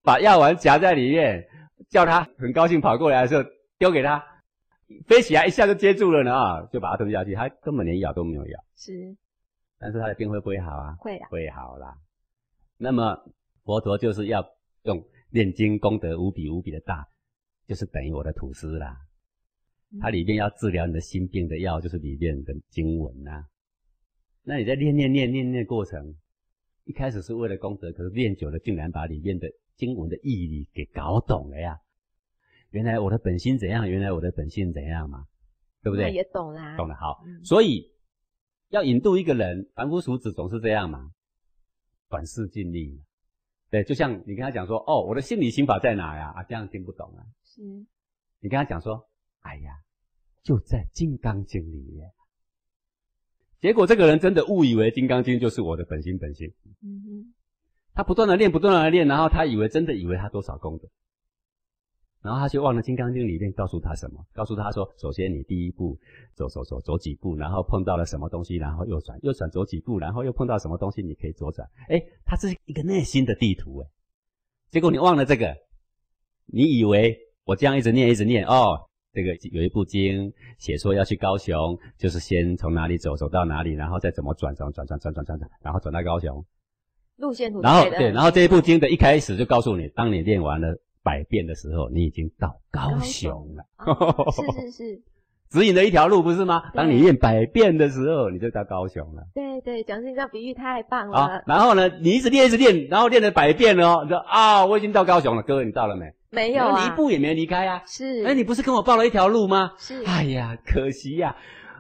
[0.04, 1.48] 把药丸夹在里面，
[1.90, 3.44] 叫它很高兴跑过来的时候
[3.78, 4.24] 丢给他，
[5.08, 8.60] 飞起来一下就接住了呢啊，就把它吞下去，它根本连咬都没有咬。
[8.76, 9.16] 是。
[9.80, 10.96] 但是它的病会不会好啊？
[11.00, 11.28] 会啊。
[11.30, 11.98] 会好啦。
[12.78, 13.18] 那么
[13.64, 14.46] 佛陀就是要
[14.84, 15.04] 用。
[15.30, 17.06] 念经功德无比无比的大，
[17.68, 18.96] 就是等于我的吐司啦。
[20.00, 23.44] 它里面要治疗你的心病的药，就是里面的经文呐。
[24.42, 26.16] 那你在念念念念念过程，
[26.86, 31.78] 一开始是为了功德，可是念久了，竟然把里面的经文的意义理给搞懂了呀。
[32.72, 33.90] 原来我的本心怎样？
[33.90, 35.26] 原来我的本性怎样嘛？
[35.84, 36.12] 对不对？
[36.12, 36.76] 也懂啦。
[36.78, 37.24] 懂了，好。
[37.44, 37.92] 所以
[38.70, 41.12] 要引渡一个人，凡夫俗子总是这样嘛，
[42.10, 43.02] 短视尽力。
[43.70, 46.32] 对，就像你跟他讲说，哦，我的心理心法在哪呀？
[46.36, 47.24] 啊，这样听不懂啊。
[47.44, 47.62] 是，
[48.40, 49.10] 你跟他讲说，
[49.42, 49.72] 哎呀，
[50.42, 52.10] 就在《金刚经》里面。
[53.60, 56.54] 结果这个人真的误以为《金刚经》就是我的本心本性。
[56.82, 57.34] 嗯哼，
[57.94, 60.88] 他不断的练，不断的练，然后他以为真的以为他多少功德，
[62.22, 65.98] 然后他就忘了《金刚经》里面告诉他什么，告诉他说，首先你第一步
[66.34, 71.68] 走走走走几步，然后碰到了什么东西，然后右转右转走几步，然后又碰到什么东西，你可以左转。
[71.90, 73.88] 哎，它是一个内心的地图哎，
[74.70, 75.56] 结果你忘了这个，
[76.46, 78.84] 你以为我这样一直念一直念哦。
[79.14, 86.46] 这个有一部经写说要去高雄，就是先从哪里走走到哪里，然后再怎么转转转转转转转转，然后转到高雄。
[87.16, 87.60] 路线图。
[87.62, 93.64] 然后对，然后这一部经的一开始就告诉你，当你练完了百遍的时候，你已经到高雄了。
[94.34, 95.02] 是是是。
[95.50, 96.62] 指引的一条路不是吗？
[96.74, 99.24] 当你练百遍的时候，你就到高雄了。
[99.34, 101.18] 对对，蒋先生比喻太棒了。
[101.18, 105.44] 啊，然后呢，你一直练一直练，然后练了百遍了，你说啊，我已经到高雄了。
[105.44, 106.06] 各位，你到了没？
[106.30, 107.82] 没有啊，你一步也没离开啊。
[107.86, 109.72] 是，哎，你不是跟我报了一条路吗？
[109.78, 110.04] 是。
[110.04, 111.34] 哎呀，可惜呀，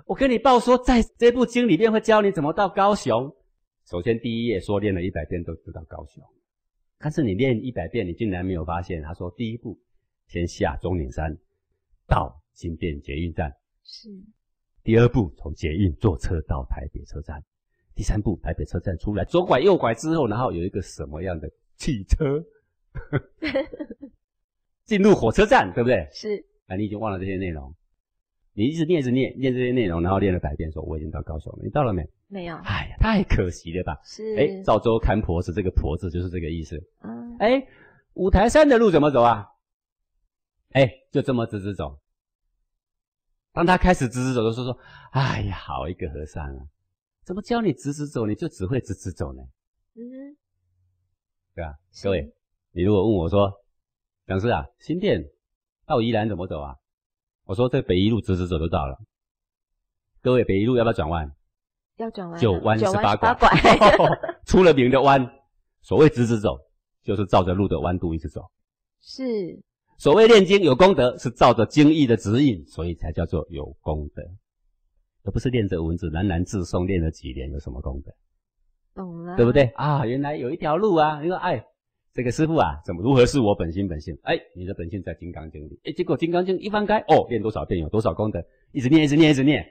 [0.05, 3.35] 我跟你报说，在这部经里面会教你怎么到高雄。
[3.89, 6.23] 首先第一页说练了一百遍都知道高雄，
[6.99, 9.79] 但是你练一百遍，你竟然没有发现，他说第一步
[10.27, 11.37] 先下中岭山，
[12.07, 13.53] 到新店捷运站。
[13.83, 14.09] 是。
[14.83, 17.43] 第二步从捷运坐车到台北车站，
[17.93, 22.43] 第三步台北车站出来左拐右拐之后，然后有一个什么样的汽车？
[24.85, 26.07] 进入火车站，对不对？
[26.11, 26.45] 是。
[26.65, 27.75] 啊，你已经忘了这些内容，
[28.53, 31.59] 你一直念着念念这些内容，然后练了百遍，说我已经到高雄了。
[31.63, 32.09] 你到了没？
[32.27, 32.55] 没有。
[32.57, 33.99] 哎呀，太可惜了吧？
[34.03, 34.35] 是。
[34.37, 36.77] 哎，赵州看婆子，这个婆子就是这个意思。
[37.01, 37.37] 嗯。
[37.39, 37.67] 哎，
[38.13, 39.47] 五台山的路怎么走啊？
[40.71, 41.99] 哎，就这么直直走。
[43.53, 44.79] 当他开始直直走的时候，说
[45.11, 46.67] ：“哎呀，好一个和尚啊，
[47.23, 49.41] 怎么教你直直走，你就只会直直走呢？”
[49.95, 50.37] 嗯。
[51.55, 51.75] 对吧？
[52.03, 52.33] 各位，
[52.71, 53.51] 你如果问我说。
[54.27, 55.23] 讲师啊，新店
[55.85, 56.75] 到宜兰怎么走啊？
[57.45, 58.99] 我说这北一路直直走就到了。
[60.21, 61.31] 各位，北一路要不要转弯？
[61.97, 62.39] 要转弯。
[62.39, 63.27] 九弯十八拐，
[64.45, 65.29] 出了名的弯。
[65.81, 66.57] 所谓直直走，
[67.03, 68.41] 就是照着路的弯度一直走。
[69.01, 69.61] 是。
[69.97, 74.21] 所谓练经有功德，是照着经义的指引，所以才叫做有功德，
[75.23, 78.11] 而不是练着文字喃喃自诵，练了几年有什么功德？
[78.95, 80.05] 懂了，对不对啊？
[80.05, 81.63] 原来有一条路啊，你说哎。
[82.13, 84.17] 这个师傅啊，怎么如何是我本心本性？
[84.23, 85.79] 哎，你的本性在《金刚经》里。
[85.83, 89.63] 哎，结果《金刚经》一翻开，哦，练多少遍有多少功德，一直念，一直念，一直念。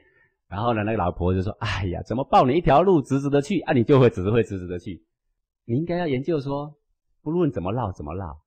[0.49, 5.05] 然后呢，那个老婆就说：“哎呀，怎么抱你一条路直直的去，啊，你就会只会直直的去。
[5.64, 6.76] 你应该要研究说，
[7.22, 8.40] 不论怎么绕，怎么绕，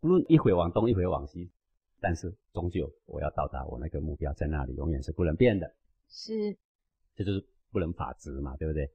[0.00, 1.50] 不论一会往东，一会往西，
[2.00, 5.74] 但是终究我要到达我那个目标，在那里永远是不能变的。
[6.08, 6.56] 是，
[7.16, 8.88] 这就是不能法执嘛，对不对？”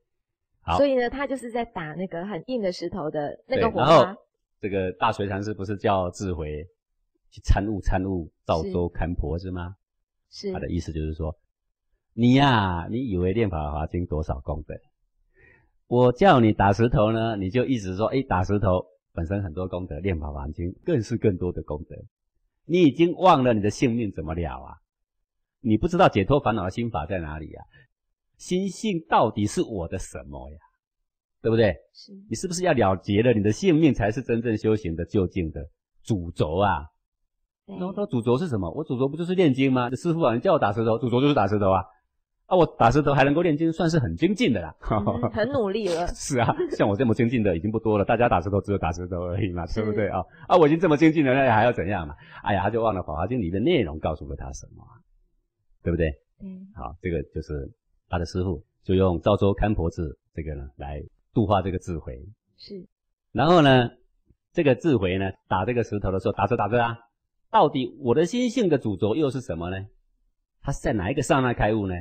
[0.66, 4.16] 好，所以呢，他就是在打那个很硬的石头的那个火花。
[4.62, 6.66] 这个大隋禅师不是叫智回
[7.30, 9.76] 去参悟参悟赵州看婆子吗？
[10.30, 10.54] 是。
[10.54, 11.38] 他的意思就是说，
[12.16, 14.76] 你呀，你以为练法华经多少功德？
[15.88, 21.96] 我叫你打石头呢，你就一直说，哎，打石头本身很多功德，练法华经更是更多的功德。
[22.66, 24.78] 你已经忘了你的性命怎么了啊？
[25.60, 27.62] 你不知道解脱烦恼的心法在哪里呀？
[28.38, 30.58] 心性到底是我的什么呀？
[31.42, 31.76] 对不对？
[31.94, 35.68] 是你是不是要了结了你的性命，才是真正修行的究竟的
[36.04, 36.86] 主轴啊？
[37.66, 38.70] 那他主轴是什么？
[38.72, 39.90] 我主轴不就是念经吗？
[39.96, 41.84] 师傅啊，你叫我打石头，主轴就是打石头啊！
[42.46, 44.76] 啊，我打石头还能够炼金，算是很精进的啦。
[45.34, 46.08] 很努力了。
[46.14, 48.06] 是啊，像我这么精进的已经不多了。
[48.06, 50.22] 大家打石头只有打石头而已嘛，对不对啊？
[50.48, 52.16] 啊，我已经这么精进了，那还要怎样嘛？
[52.44, 54.84] 哎呀，他就忘了《法华经》里的内容告诉了他什么，
[55.84, 56.10] 对不对？
[56.42, 56.68] 嗯。
[56.76, 57.72] 好，这个就是。
[58.10, 61.02] 他的师傅就用赵州看婆子这个呢来
[61.34, 62.14] 度化这个智慧，
[62.58, 62.88] 是。
[63.32, 63.90] 然后呢，
[64.52, 67.00] 这个智慧呢打这个石头的时候，打着打着啊，
[67.50, 69.88] 到底我的心性的主轴又是什么呢？
[70.62, 71.96] 它是在哪一个刹那开悟呢？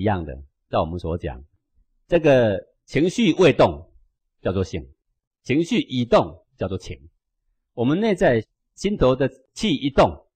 [0.00, 1.44] 一样的，照我们所讲，
[2.08, 3.92] 这个情绪未动
[4.40, 4.82] 叫做性，
[5.42, 6.98] 情绪已动叫做情。
[7.74, 8.42] 我们内在
[8.74, 10.26] 心头的气一动，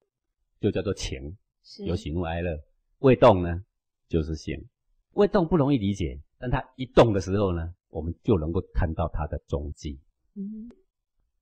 [0.61, 1.39] 就叫做情，
[1.87, 2.63] 有喜怒哀乐。
[2.99, 3.65] 未动呢，
[4.07, 4.69] 就是性。
[5.13, 9.99] 未动不容易理解，但它一动的时候呢，我们就能够看到它的踪迹，
[10.35, 10.69] 嗯，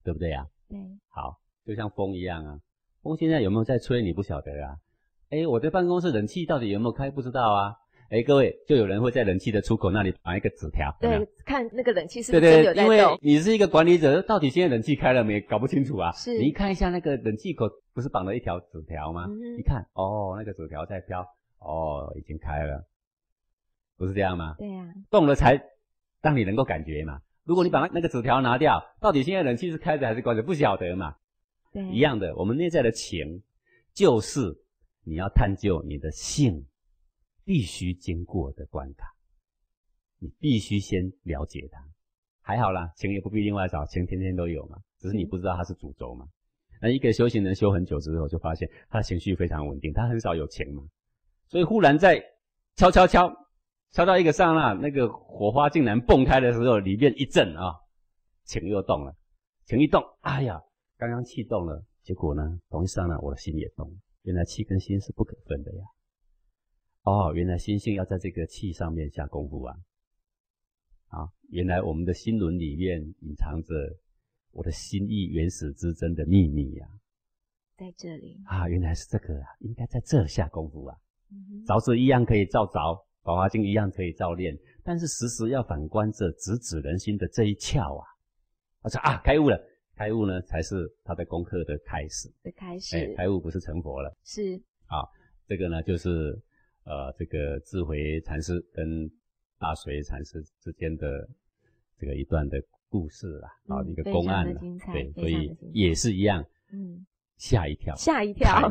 [0.05, 0.47] 对不对呀？
[0.69, 2.61] 对，好，就像风一样啊，
[3.03, 4.01] 风现在有没有在吹？
[4.01, 4.79] 你不晓得啊。
[5.31, 7.11] 哎，我的办公室冷气到底有没有开？
[7.11, 7.82] 不知道啊。
[8.13, 12.85] 哎，各位，就有人会在冷气的出口那里绑一个纸条，对，看那个冷气是不是真有在动。
[12.85, 15.41] 因为你是一个管理者，到底现在冷气开了没？
[15.41, 16.13] 搞不清楚啊。
[16.13, 19.27] 是，你看一下那个冷气口，不是绑了一条纸条吗？
[19.57, 21.23] 你看，哦，那个纸条在飘，
[21.61, 22.87] 哦，已经开了。
[23.97, 24.57] 不是这样吗？
[24.59, 25.59] 对呀，动了才
[26.21, 27.19] 让你能够感觉嘛。
[27.45, 31.15] 如果你把那那个纸条拿掉，到底现在冷气是开着还是关着，不晓得嘛。
[31.73, 33.43] 对，一样的，我们内在的情，
[33.95, 34.55] 就是
[35.03, 36.67] 你要探究你的性
[37.45, 39.07] 必须经过的关卡，
[40.19, 41.81] 你必须先了解它。
[42.41, 46.27] 还好啦，情也不必另外找，情天天都有嘛，只是你不知道它是主轴嘛。
[46.81, 50.83] 那一个修行人修很久之后，就发现他的情绪非常稳定，他很少有情嘛，
[51.47, 52.21] 所以忽然在
[52.75, 53.33] 敲敲敲
[53.93, 57.73] 敲到一个刹那，那个火花竟然蹦开的时候，里面一震啊，
[58.45, 59.15] 情又动了，
[59.67, 60.61] 情一动，哎呀，
[60.97, 65.85] 刚刚气动了，结果呢，同一刹那我的心也动了，原来气跟心是不可分的呀。
[67.03, 69.77] 哦，原来心性要在这个气上面下功夫啊。
[71.09, 73.75] 啊，原来我们的心轮里面隐藏着
[74.51, 76.87] 我的心意原始之真的秘密呀，
[77.77, 80.97] 在这里啊，原来是这个啊，应该在这下功夫啊。
[81.31, 88.07] 嗯凿子一样可以照凿，宝华经一样可以照练，但是时时要反观这直指人心的这一窍啊。
[88.83, 89.59] 他说啊，开悟了，
[89.95, 92.29] 开悟呢才是他的功课的开始。
[92.43, 95.05] 的开始、哎，开悟不是成佛了是啊，
[95.47, 96.39] 这个呢就是
[96.85, 99.09] 呃，这个智慧禅师跟
[99.59, 101.29] 大随禅师之间的
[101.99, 104.53] 这个一段的故事啦，啊，嗯一个公案
[104.93, 107.07] 对，所以也是一样，嗯，
[107.37, 108.71] 吓一跳，吓一跳。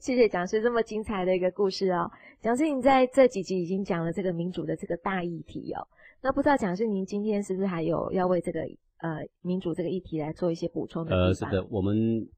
[0.00, 2.08] 谢谢讲师这么精彩的一个故事哦。
[2.40, 5.88] 讲师，你在这几集已经讲了这个民主的这个大议题哦。
[6.20, 8.60] 那不知道讲师您今天是不是还有要为这个
[8.98, 12.28] 呃民主这个议题来做一些补充的呃，是的，我们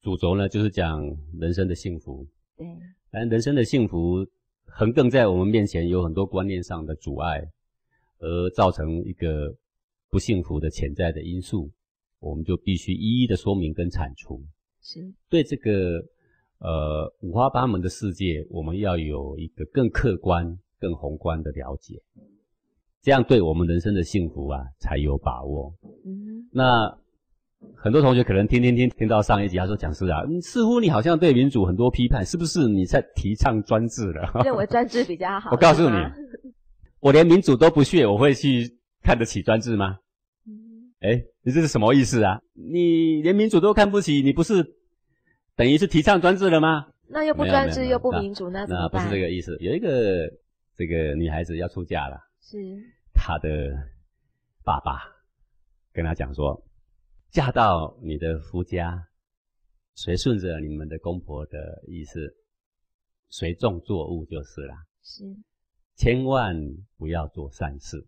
[0.00, 1.00] 主轴呢就是讲
[1.38, 2.26] 人生的幸福，
[2.58, 2.66] 对，
[3.10, 4.26] 反正人生的幸福
[4.66, 7.40] 横亘在我们面前，有很多观念上的阻碍，
[8.18, 9.56] 而造成一个
[10.10, 11.70] 不幸福的潜在的因素，
[12.18, 14.42] 我们就必须一一的说明跟铲除。
[14.80, 16.02] 是对这个
[16.58, 22.02] 呃五花八门的世界，我们要有一个更客观、更宏观的了解，
[23.02, 25.74] 这样对我们人生的幸福啊才有把握。
[26.04, 26.98] 嗯那
[27.76, 34.30] 很多同学可能听听听听到上一集，他说讲师啊，嗯似乎你好像对民主很多批判，是不是你在提倡专制了？
[34.44, 35.50] 认为专制比较好。
[35.50, 35.96] 我告诉你，
[37.00, 39.98] 我连民主都不屑，我会去看得起专制吗？
[40.46, 42.40] 嗯哎，你这是什么意思啊？
[42.54, 44.64] 你连民主都看不起，你不是
[45.56, 46.86] 等于是提倡专制了吗？
[47.10, 49.04] 那又不专制又不民主，那怎那不么办？
[49.08, 49.56] 是这个意思。
[49.60, 50.28] 有一个
[50.76, 52.58] 这个女孩子要出嫁了，是
[53.14, 53.48] 她的
[54.62, 55.00] 爸爸
[55.92, 56.62] 跟她讲说，
[57.30, 59.06] 嫁到你的夫家，
[59.94, 62.34] 随顺着你们的公婆的意思，
[63.28, 65.24] 随众作物就是啦，是
[65.96, 66.56] 千万
[66.96, 67.98] 不要做善事。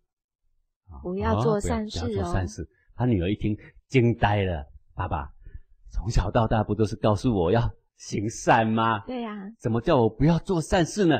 [0.89, 2.67] 啊不要做哦善事不要哦做善事。
[2.95, 3.57] 她女儿一听
[3.87, 5.31] 惊呆了，爸爸
[5.89, 8.99] 从小到大不都是告诉我要行善吗？
[9.05, 11.19] 对呀、怎么叫我不要做善事呢？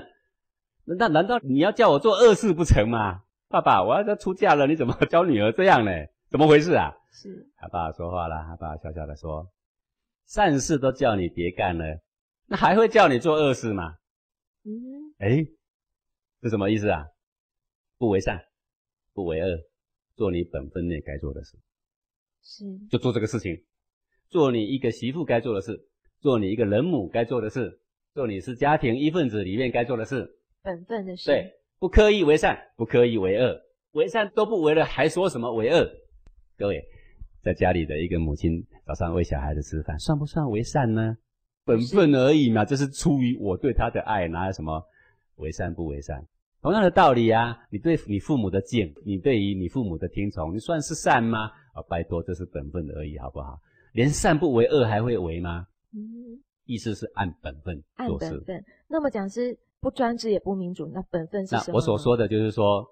[0.83, 3.23] 那那难道你要叫我做恶事不成吗？
[3.47, 5.91] 爸爸，我要要出嫁了，你怎么教女儿这样呢？
[6.29, 6.91] 怎么回事啊？
[7.11, 9.51] 是他爸爸说话了，他爸笑笑的说
[10.27, 12.01] ：“善事都叫你别干了，
[12.47, 13.95] 那还会叫你做恶事吗？
[14.63, 15.45] 嗯哎，
[16.41, 17.05] 这什么意思啊？
[17.97, 18.41] 不为善，
[19.13, 19.59] 不为恶，
[20.15, 21.57] 做你本分内该做的事，
[22.41, 23.63] 是就做这个事情，
[24.29, 25.89] 做你一个媳妇该做的事，
[26.21, 27.81] 做你一个人母该做的事，
[28.13, 30.39] 做你是家庭一份子里面该做的事。
[30.63, 31.25] 本分的事。
[31.25, 35.87] 对，不刻意为善，不刻意为恶，为善都不为了，还说什么为恶？
[36.57, 36.83] 各位，
[37.43, 41.17] 在家里的一个母亲早上喂小孩子吃饭，算不算为善呢？
[41.65, 44.83] 本分而已嘛，这是出于我对他的爱，哪有什么
[45.35, 46.25] 为善不为善？
[46.61, 51.49] 同样的道理啊，你对你父母的敬，你对于你父母的听从，你算是善吗？
[51.73, 53.59] 啊，拜托，这是本分而已，好不好？
[53.93, 55.65] 连善不为恶还会为吗？
[55.93, 58.29] 嗯，意思是按本分按做事。
[58.29, 58.65] 本分。
[58.87, 61.63] 那么讲是不专制也不民主，那本分是什么？
[61.67, 62.85] 那我所说的就是说，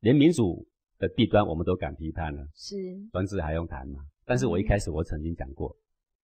[0.00, 0.64] 连民主
[0.98, 2.76] 的弊端我们都敢批判了，是
[3.12, 4.04] 专制还用谈吗？
[4.24, 5.76] 但是我一开始我曾经讲过，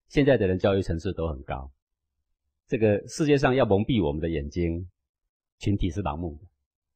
[0.09, 1.71] 现在的人教育层次都很高，
[2.67, 4.89] 这个世界上要蒙蔽我们的眼睛，
[5.59, 6.39] 群体是盲目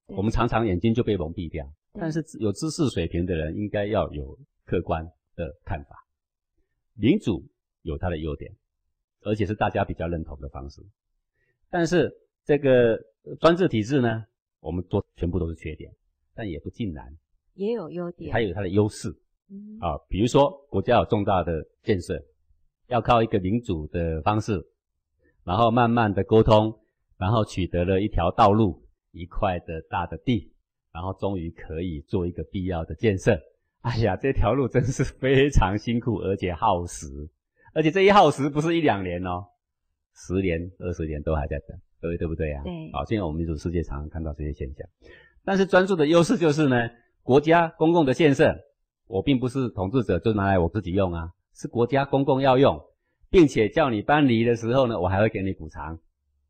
[0.07, 1.73] 的，我们常常眼睛就被蒙蔽掉。
[1.95, 5.05] 但是有知识水平的人应该要有客观
[5.35, 6.07] 的看法。
[6.95, 7.45] 民主
[7.83, 8.53] 有它的优点，
[9.23, 10.83] 而且是大家比较认同的方式。
[11.71, 12.13] 但是
[12.45, 14.25] 这个呃专制体制呢，
[14.61, 15.93] 我们做全部都是缺点，
[16.35, 17.17] 但也不尽然，
[17.59, 18.31] 也有优点。
[18.31, 19.09] 它有它的优势
[19.51, 19.99] 嗯啊。
[20.09, 21.53] 比如说国家有重大的
[21.83, 22.23] 建设，
[22.87, 24.65] 要靠一个民主的方式，
[25.45, 26.73] 然后慢慢的沟通，
[27.19, 28.81] 然后取得了一条道路、
[29.11, 30.53] 一块的大的地，
[30.93, 33.37] 然后终于可以做一个必要的建设。
[33.81, 37.07] 哎呀，这条路真是非常辛苦，而且耗时，
[37.75, 39.45] 而且这一耗时不是一两年哦，
[40.15, 42.63] 十年、二十年都还在等，各位对不对啊？
[42.65, 44.87] 对好，现在我们民主世界常常看到这些现象，
[45.45, 46.77] 但是专注的优势就是呢，
[47.29, 48.59] 国家公共的建设，
[49.07, 52.83] 我并不是统治者就拿来我自己用啊，是国家公共要用，
[53.29, 55.99] 并且叫你搬离的时候呢，我还会给你补偿，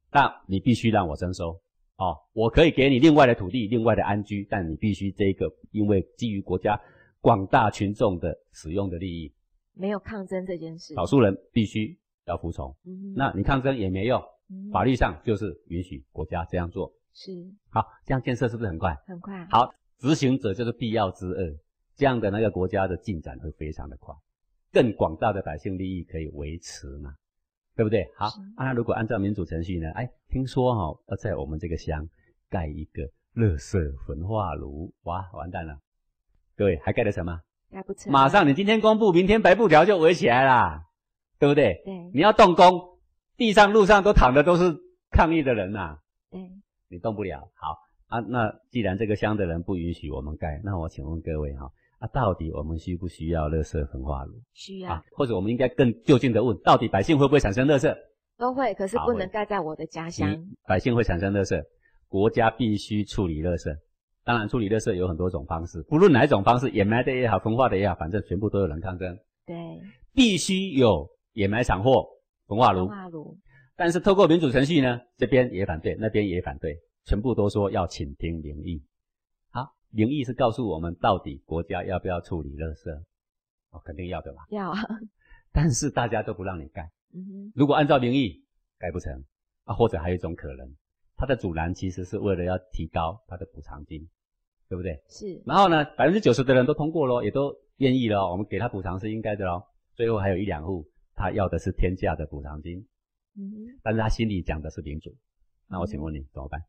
[0.09, 1.61] 但你必须让我征收
[1.97, 2.17] 哦。
[2.33, 6.81] 我可以给你另外的土地、另外的安居，但你必须这个，因为基于国家
[7.21, 9.35] 广大群众的使用的利益，
[9.75, 10.95] 没有抗争这件事。
[10.95, 12.73] 少数人必须要服从。
[12.87, 16.93] 嗯，那你抗争也没用，嗯法律上就是允许国家这样做。
[17.13, 17.33] 是
[17.69, 18.97] 好，这样建设是不是很快？
[19.09, 21.59] 很快。，好，执行者就是必要之恶，
[21.97, 24.15] 这样的那个国家的进展会非常的快，
[24.73, 27.15] 更广大的百姓利益可以维持嘛，
[27.75, 28.09] 对不对？
[28.17, 28.27] 好，
[28.57, 29.91] 啊，那如果按照民主程序呢？
[29.93, 32.09] 哎，听说哈、要在我们这个乡
[32.49, 33.03] 盖一个
[33.35, 35.77] 垃圾焚化炉，哇，完蛋了！
[36.57, 37.41] 各位还盖得成吗？
[37.71, 38.13] 盖不成。
[38.13, 40.85] 马上你今天公布，明天白布条就围起来啦，
[41.41, 41.83] 对不对？
[41.85, 42.99] 对你要动工，
[43.37, 44.77] 地上路上都躺的都是
[45.11, 45.99] 抗议的人呐、
[46.31, 46.41] 对，
[46.89, 47.51] 你动不了。
[47.55, 47.77] 好
[48.09, 55.05] 啊，那既然这个乡的人不允许我们盖，那我请问各位哈，啊，到底我们需不需要垃圾焚化炉需要啊？
[55.13, 57.95] 或者我们应该更就近的问，到底百姓会不会产生垃圾？
[58.39, 60.31] 都会，可是不能盖在我的家乡。
[60.31, 61.63] 你百姓会产生垃圾，
[62.09, 63.77] 国家必须处理垃圾。
[64.25, 69.19] 当然，处理垃圾有很多种方式，不论哪一种方式，掩埋的也好，焚化的也好，反正全部都有人抗争。
[69.45, 69.57] 对，
[70.15, 72.07] 必须有掩埋场或
[72.47, 72.97] 焚化炉焚。
[72.97, 73.37] 化炉
[73.77, 76.77] 但是透过民主程序呢，这边也反对，那边也反对，
[77.09, 78.85] 全部都说要倾听民意。
[79.51, 82.95] 好，民意是告诉我们到底国家要不要处理垃圾？
[83.71, 84.45] 哦，肯定要的吧。
[84.51, 84.79] 要啊。
[85.51, 86.83] 但是大家都不让你盖，
[87.15, 88.45] 嗯哼，如果按照民意
[88.79, 89.25] 盖不成
[89.65, 90.71] 啊，或者还有一种可能，
[91.17, 94.07] 它的阻拦其实是为了要提高它的补偿金，
[94.69, 95.03] 对不对？
[95.09, 99.67] 是然后呢，百分之九十的人都通过咯，也都愿意了，我们给他补偿是应该的咯。
[99.95, 102.87] 最后还有一两户，他要的是天价的补偿金，
[103.35, 105.17] 嗯哼，但是他心里讲的是民主。
[105.71, 106.61] 那我请问你怎么办？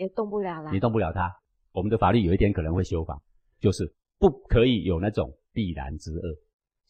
[0.00, 0.80] 也动不了啦你。
[0.80, 1.30] 动不了他。
[1.72, 3.20] 我们的法律有一天可能会修法，
[3.60, 6.28] 就是不可以有那种必然之恶，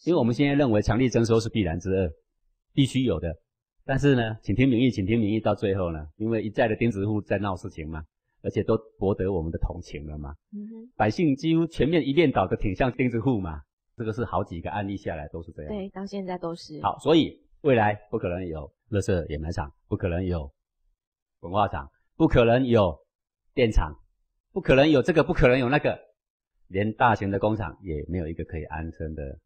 [0.04, 2.10] 因为我们现在认为强力征收是必然之恶，
[2.72, 3.34] 必须有的。
[3.84, 8.04] 但是呢，请听民意，请听民意，到最后呢，因为一再的钉子户在闹事情嘛，
[8.42, 13.60] 而且都博得我们的同情了嘛，嗯哼，百姓几乎全面一面倒的挺向钉子户嘛，
[13.96, 15.72] 这个是好几个案例下来都是这样。
[15.72, 16.80] 对，到现在都是。
[16.80, 20.50] 好，所以未来不可能有垃圾掩埋场，不可能有
[21.40, 21.90] 文化场，
[22.20, 23.00] 不可能有
[23.54, 23.96] 电厂，
[24.52, 25.98] 不可能有这个，不可能有那个，
[26.68, 29.38] 连大型的工厂也没有一个可以安身的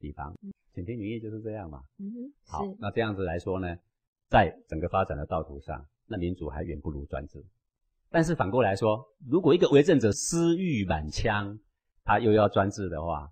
[0.00, 0.36] 地方。
[0.74, 1.80] 请听民意就是这样嘛。
[2.00, 3.76] 嗯哼，好，那这样子来说呢，
[4.28, 7.40] 在整个发展的道途上，那民主还远不如专制。
[8.10, 11.56] 但是反过来说，如果一个为政者私欲满腔，
[12.02, 13.30] 他又要专制的话，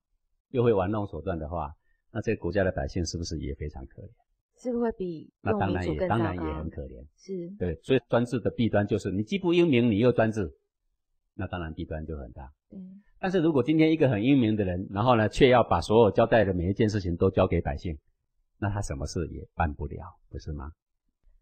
[0.51, 1.75] 又会玩弄手段的话，
[2.13, 4.11] 那这个国家的百姓是不是也非常可怜？
[4.61, 7.03] 是不是会比那当然也当然也很可怜。
[7.17, 10.53] 是，对，所以专制的弊端就是你既不英明，你又专制，
[11.35, 12.53] 那当然弊端就很大。
[12.69, 12.79] 对，
[13.19, 17.97] 但是如果今天一个很英明的人，然后呢，却要把所有交代的每一件事情都交给百姓，
[18.59, 20.71] 那他什么事也办不了，不是吗？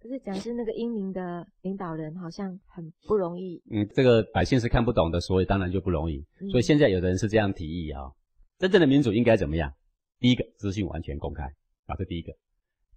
[0.00, 3.60] 可是讲是那个英明的领导人，好像很不容易。
[3.68, 6.24] 嗯，这个百姓是看不懂的，所以当然就不容易。
[6.40, 8.02] 嗯所以现在有的人是这样提议啊、
[8.58, 9.72] 真正的民主应该怎么样？
[10.20, 11.42] 第一个，资讯完全公开，
[11.86, 12.32] 啊，这第一个。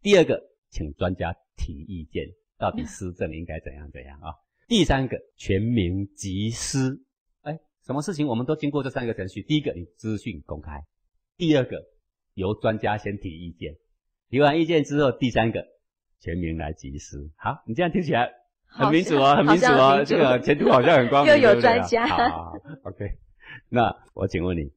[0.02, 2.26] 第二个，请专家提意见，
[2.58, 4.34] 到底施政应该怎样怎样啊？
[4.68, 7.04] 第三个，全民集思。
[7.42, 9.44] 哎，什么事情我们都经过这三个程序。
[9.44, 10.80] 第一个，你资讯公开；
[11.38, 11.78] 第二个，
[12.34, 13.76] 由专家先提意见，
[14.30, 15.64] 提完意见之后，第三个，
[16.20, 17.30] 全民来集思。
[17.36, 18.28] 好，你这样听起来
[18.66, 23.20] 很民主哦，很民主哦， 好像很民主这个前途好像很光明， 又有专家好，OK。
[23.70, 24.74] 那我请问你，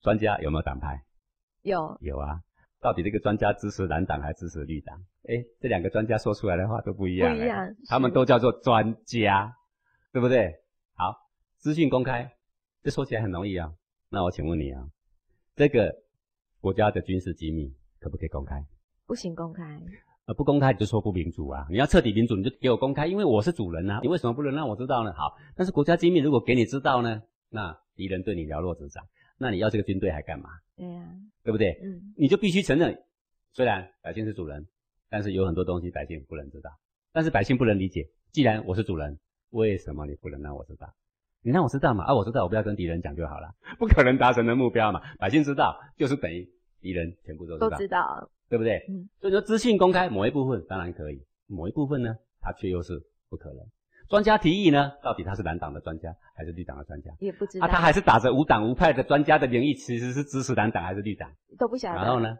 [0.00, 1.04] 专家有没有党派？
[1.60, 2.40] 有有啊。
[2.82, 4.98] 到底这个专家支持蓝党还支持绿党？
[5.28, 9.54] 哎，这两个专家说出来的话都不一样，不一样他们都叫做专家，
[10.12, 10.52] 对不对？
[10.94, 11.14] 好，
[11.58, 12.28] 资讯公开，
[12.82, 13.72] 这说起来很容易啊。
[14.10, 14.84] 那我请问你啊，
[15.54, 15.94] 这个
[16.60, 18.66] 国家的军事机密可不可以公开？
[19.06, 19.80] 不行公开，
[20.26, 21.64] 呃，不公开你就说不民主啊！
[21.70, 25.12] 你要彻底民主，你就给我公开，因为我是主人啊，你为什么不能让我知道呢？
[25.12, 29.04] 好，但是国家机密如果给你知道呢，那敌人对你了若指掌，
[29.42, 30.50] 那你要这个军队还干嘛？
[30.76, 31.04] 对呀、
[31.42, 31.76] 对不对？
[31.82, 32.96] 嗯，你就必须承认，
[33.52, 34.68] 虽然百姓是主人，
[35.10, 36.70] 但是有很多东西百姓不能知道，
[37.12, 38.08] 但是百姓不能理解。
[38.30, 39.18] 既然我是主人，
[39.50, 40.94] 为什么你不能让我知道？
[41.42, 42.04] 你让我知道嘛？
[42.04, 45.02] 啊，我知道，我不要跟敌人讲就好了，不可能达成的目标嘛。
[45.18, 46.48] 百姓知道，就是等于
[46.80, 48.86] 敌人全部都知道，都知道，对不对？
[48.88, 53.66] 嗯，所以说资讯公开某一部分当然可以，某一部分呢，它却又是不可能。
[54.12, 57.10] 专家提议呢，到底他是蓝党的专家还是绿党的专家？
[57.18, 61.30] 也不知道，啊，他还是打着无党无派的专家的名义，其实是支持蓝党还是绿党？
[61.58, 61.96] 都不晓得。
[61.96, 62.20] 然后？
[62.20, 62.36] 呢？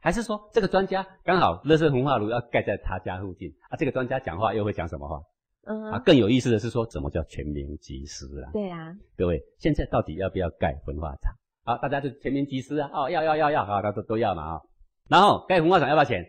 [0.00, 3.74] 还是说这个专家刚好乐色焚化炉要盖在他家附近啊？
[3.76, 5.20] 这个专家讲话又会讲什么话？
[5.66, 8.52] 嗯啊，更有意思的是说，怎么叫全民集思啊？
[8.52, 11.34] 对啊，各位，现在到底要不要盖焚化厂？
[11.64, 12.88] 好，大家就全民集思啊！
[12.92, 14.60] 哦，要要要要啊，大家都都要嘛啊。
[15.08, 16.24] 然后盖焚化厂要不要钱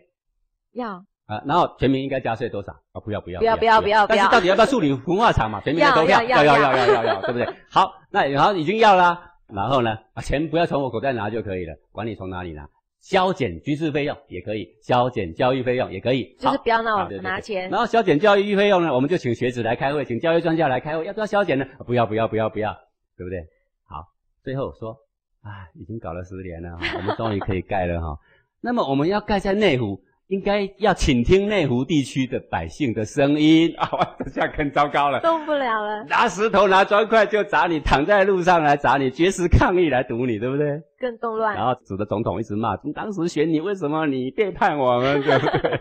[0.72, 2.72] 要啊，然后全民应该加税多少？
[2.90, 4.06] 啊，不要不要不要不要不要！
[4.08, 5.60] 但是到底要不要树理文化厂嘛？
[5.64, 7.46] 全民都要要要要要要，对不对？
[7.70, 9.96] 好，那然后已经要了，然后呢？
[10.14, 12.68] 啊，钱不要从我口袋拿就可以了，管理从哪里拿？
[13.00, 17.70] 削减军事费用也可以，削减教育费用也可以，就是不要拿我拿钱。
[17.70, 21.64] 然后削减教育费用呢，我们就请学子来开会，请教育专家来开会，要不要削减呢？
[21.86, 22.76] 不要不要不要不要，
[23.16, 23.38] 对不对？
[23.86, 24.04] 好，
[24.42, 24.96] 最后说，
[25.42, 28.18] 啊，已经搞了十年了，我们终于可以盖了哈。
[28.60, 30.02] 那么我们要盖在内湖。
[30.30, 33.90] 应该要倾听内湖地区的百姓的声音啊！
[33.90, 35.20] 哇， 这下更糟糕了。
[35.20, 40.80] 动不了了，拿石头、拿砖块就砸你，躺在路上来砸你，绝食抗议来堵你，对不对？
[41.00, 41.66] 更动乱然。
[41.66, 45.20] 后指着总统一直骂，当时选你，为什么你背叛我们？
[45.26, 45.80] 对不对？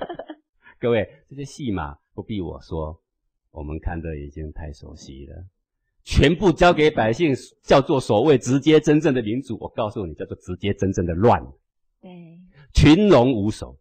[0.79, 2.99] 各位，这些戏码不必我说，
[3.51, 5.35] 我们看的已经太熟悉了。
[6.03, 9.55] 全部交给百姓，叫做所谓直接真正的民主。
[9.61, 11.39] 我告诉你，叫做直接真正的乱，
[12.01, 12.39] 对
[12.73, 13.77] 群龙无首。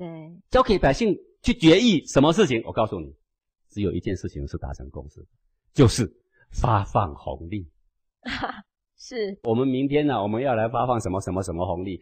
[0.00, 0.08] 对，
[0.48, 3.14] 交给百姓去决议什么事情，我告诉你，
[3.68, 5.22] 只有一件事情是达成共识，
[5.74, 6.10] 就是
[6.50, 7.70] 发放红利。
[8.96, 12.00] 是我们明天呢，我们要来发放什么什么什么红利，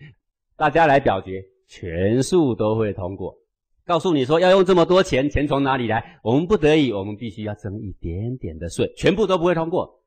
[0.57, 3.37] 大家来表决，全数都会通过。
[3.85, 6.21] 告诉你说要用这么多钱，钱从哪里来？
[6.23, 10.01] 我们不得已，我们必须要征一点点的税，全部都不会通过。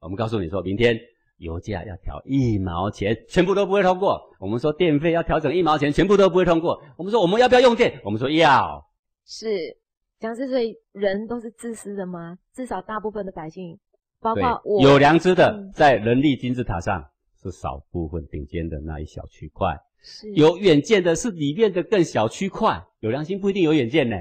[0.00, 1.00] 我们告诉你说明天
[1.38, 4.20] 油价要调一毛钱，全部都不会通过。
[4.38, 6.80] 我们说电费要调整一毛钱，全部都不会通过。
[6.96, 8.00] 我们说我们要不要用电？
[8.04, 8.84] 我们说要。
[9.24, 9.76] 是，
[10.18, 12.36] 讲是所以人都是自私的吗？
[12.54, 13.78] 至少大部分的百姓，
[14.20, 17.04] 包括我，有良知的嗯，在人力金字塔上
[17.42, 19.76] 是少部分顶尖的那一小区块。
[20.00, 24.16] 是有远见的是里面的更小区块，有良心不一定有远见呢。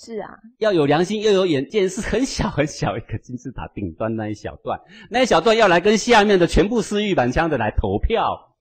[0.00, 4.80] 是啊，要有良心又有眼见，是很小很小一个金字塔顶端那一小段，
[5.10, 8.54] 那一小段要来跟下面的全部私欲满腔的来投票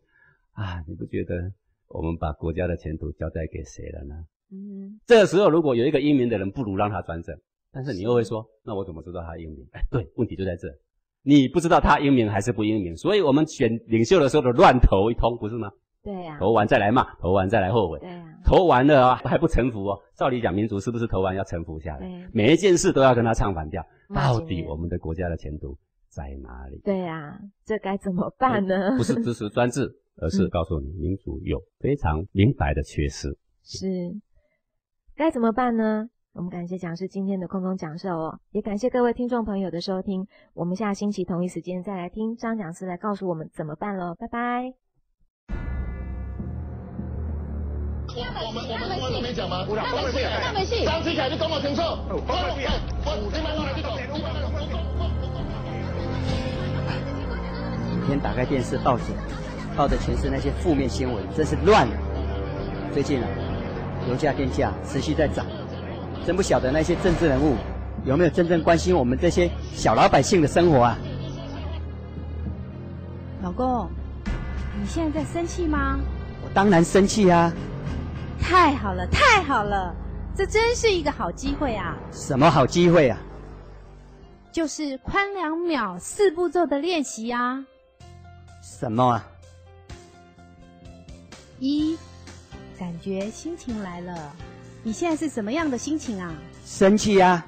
[0.53, 0.83] 啊！
[0.87, 1.35] 你不觉得
[1.89, 4.15] 我们把国家的前途交代给谁了呢？
[4.51, 7.37] 嗯，这个时候如果有一个英明的人，不如让他专政。
[7.71, 9.63] 但是你又会说，那我怎么知道他英明？
[9.73, 10.67] 哎，对，问题就在这，
[11.21, 15.69] 你不知道他英明还是不英明，所以我们选领袖的时候的乱投一通，不是吗？
[16.03, 17.99] 对呀、投完再来骂，投完再来后悔。
[17.99, 19.99] 对呀、投完了啊，还不臣服哦。
[20.15, 22.27] 照理讲，民主是不是投完要臣服下来对？
[22.31, 23.85] 每一件事都要跟他唱反调。
[24.13, 25.77] 到底我们的国家的前途
[26.09, 26.79] 在哪里？
[26.85, 28.95] 对呀、这该怎么办呢？
[28.97, 29.91] 不是支持专制，
[30.21, 33.37] 而是嗯告诉你，民主有非常明白的缺失。
[33.63, 34.15] 是，
[35.15, 36.09] 该怎么办呢？
[36.33, 40.25] 我们感谢讲师今天的空中讲授哦，也感谢各位听众朋友的收听。
[40.53, 44.86] 我们下星期同一时间再来听张讲师来告诉我们怎么办喽，拜拜。
[48.17, 49.65] 我们我们我都没讲吗？
[49.69, 50.85] 那没戏，那没戏。
[50.85, 51.81] 张志凯，你讲我清楚。
[51.81, 52.33] 我我
[53.05, 53.95] 我你们我来这种。
[58.01, 59.03] 每天打开电视报纸，
[59.75, 61.93] 报的全是那些负面新闻，真是乱了。
[62.93, 63.27] 最近啊，
[64.09, 65.45] 油价、电价持续在涨，
[66.25, 67.55] 真不晓得那些政治人物
[68.05, 70.97] 有没有真正关心我们这些小老百姓的生活啊？
[73.43, 73.87] 老公，
[74.79, 75.99] 你现在在生气吗？
[76.43, 77.53] 我当然生气啊！
[78.47, 79.93] 太好了，太好了，
[80.33, 81.97] 这真是一个好机会啊！
[82.13, 83.19] 什么好机会啊？
[84.53, 87.61] 就是宽两秒四步骤的练习啊。
[88.63, 89.27] 什么啊？
[91.59, 91.97] 一，
[92.79, 94.31] 感觉心情来了，
[94.81, 96.33] 你现在是什么样的心情啊？
[96.65, 97.45] 生气啊！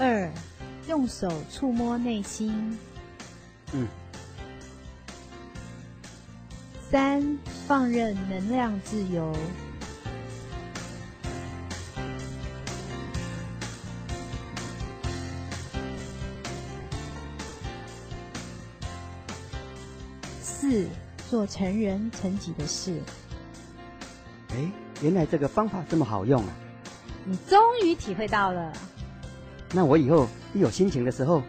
[0.00, 0.28] 二，
[0.88, 2.76] 用手触摸内心。
[3.72, 3.86] 嗯。
[6.90, 9.36] 三，放任能量自由。
[20.40, 20.86] 四，
[21.28, 22.98] 做成人成己的事。
[24.52, 24.56] 哎，
[25.02, 26.48] 原来这个方法这么好用啊！
[27.26, 28.72] 你终于体会到了。
[29.72, 31.42] 那我以后一有心情的时候，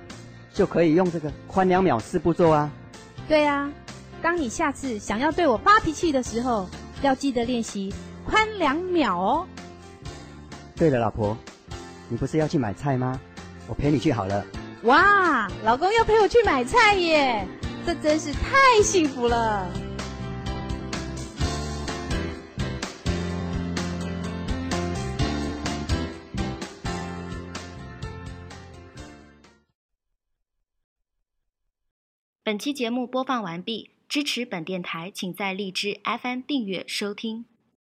[0.54, 2.70] 就可以用这个宽两秒四步骤啊。
[3.26, 3.72] 对啊，
[4.22, 6.70] 当你下次想要对我发脾气的时候，
[7.02, 7.94] 要记得练习
[8.26, 9.48] 宽两秒哦。
[10.76, 11.36] 对了，老婆，
[12.10, 13.20] 你不是要去买菜吗？
[13.68, 14.46] 我陪你去好了。
[14.84, 17.48] 哇，老公要陪我去买菜耶，
[17.86, 19.70] 这真是太幸福了。
[32.44, 37.46] 本期节目播放完毕，支持本电台，请在荔枝 FM 订阅收听。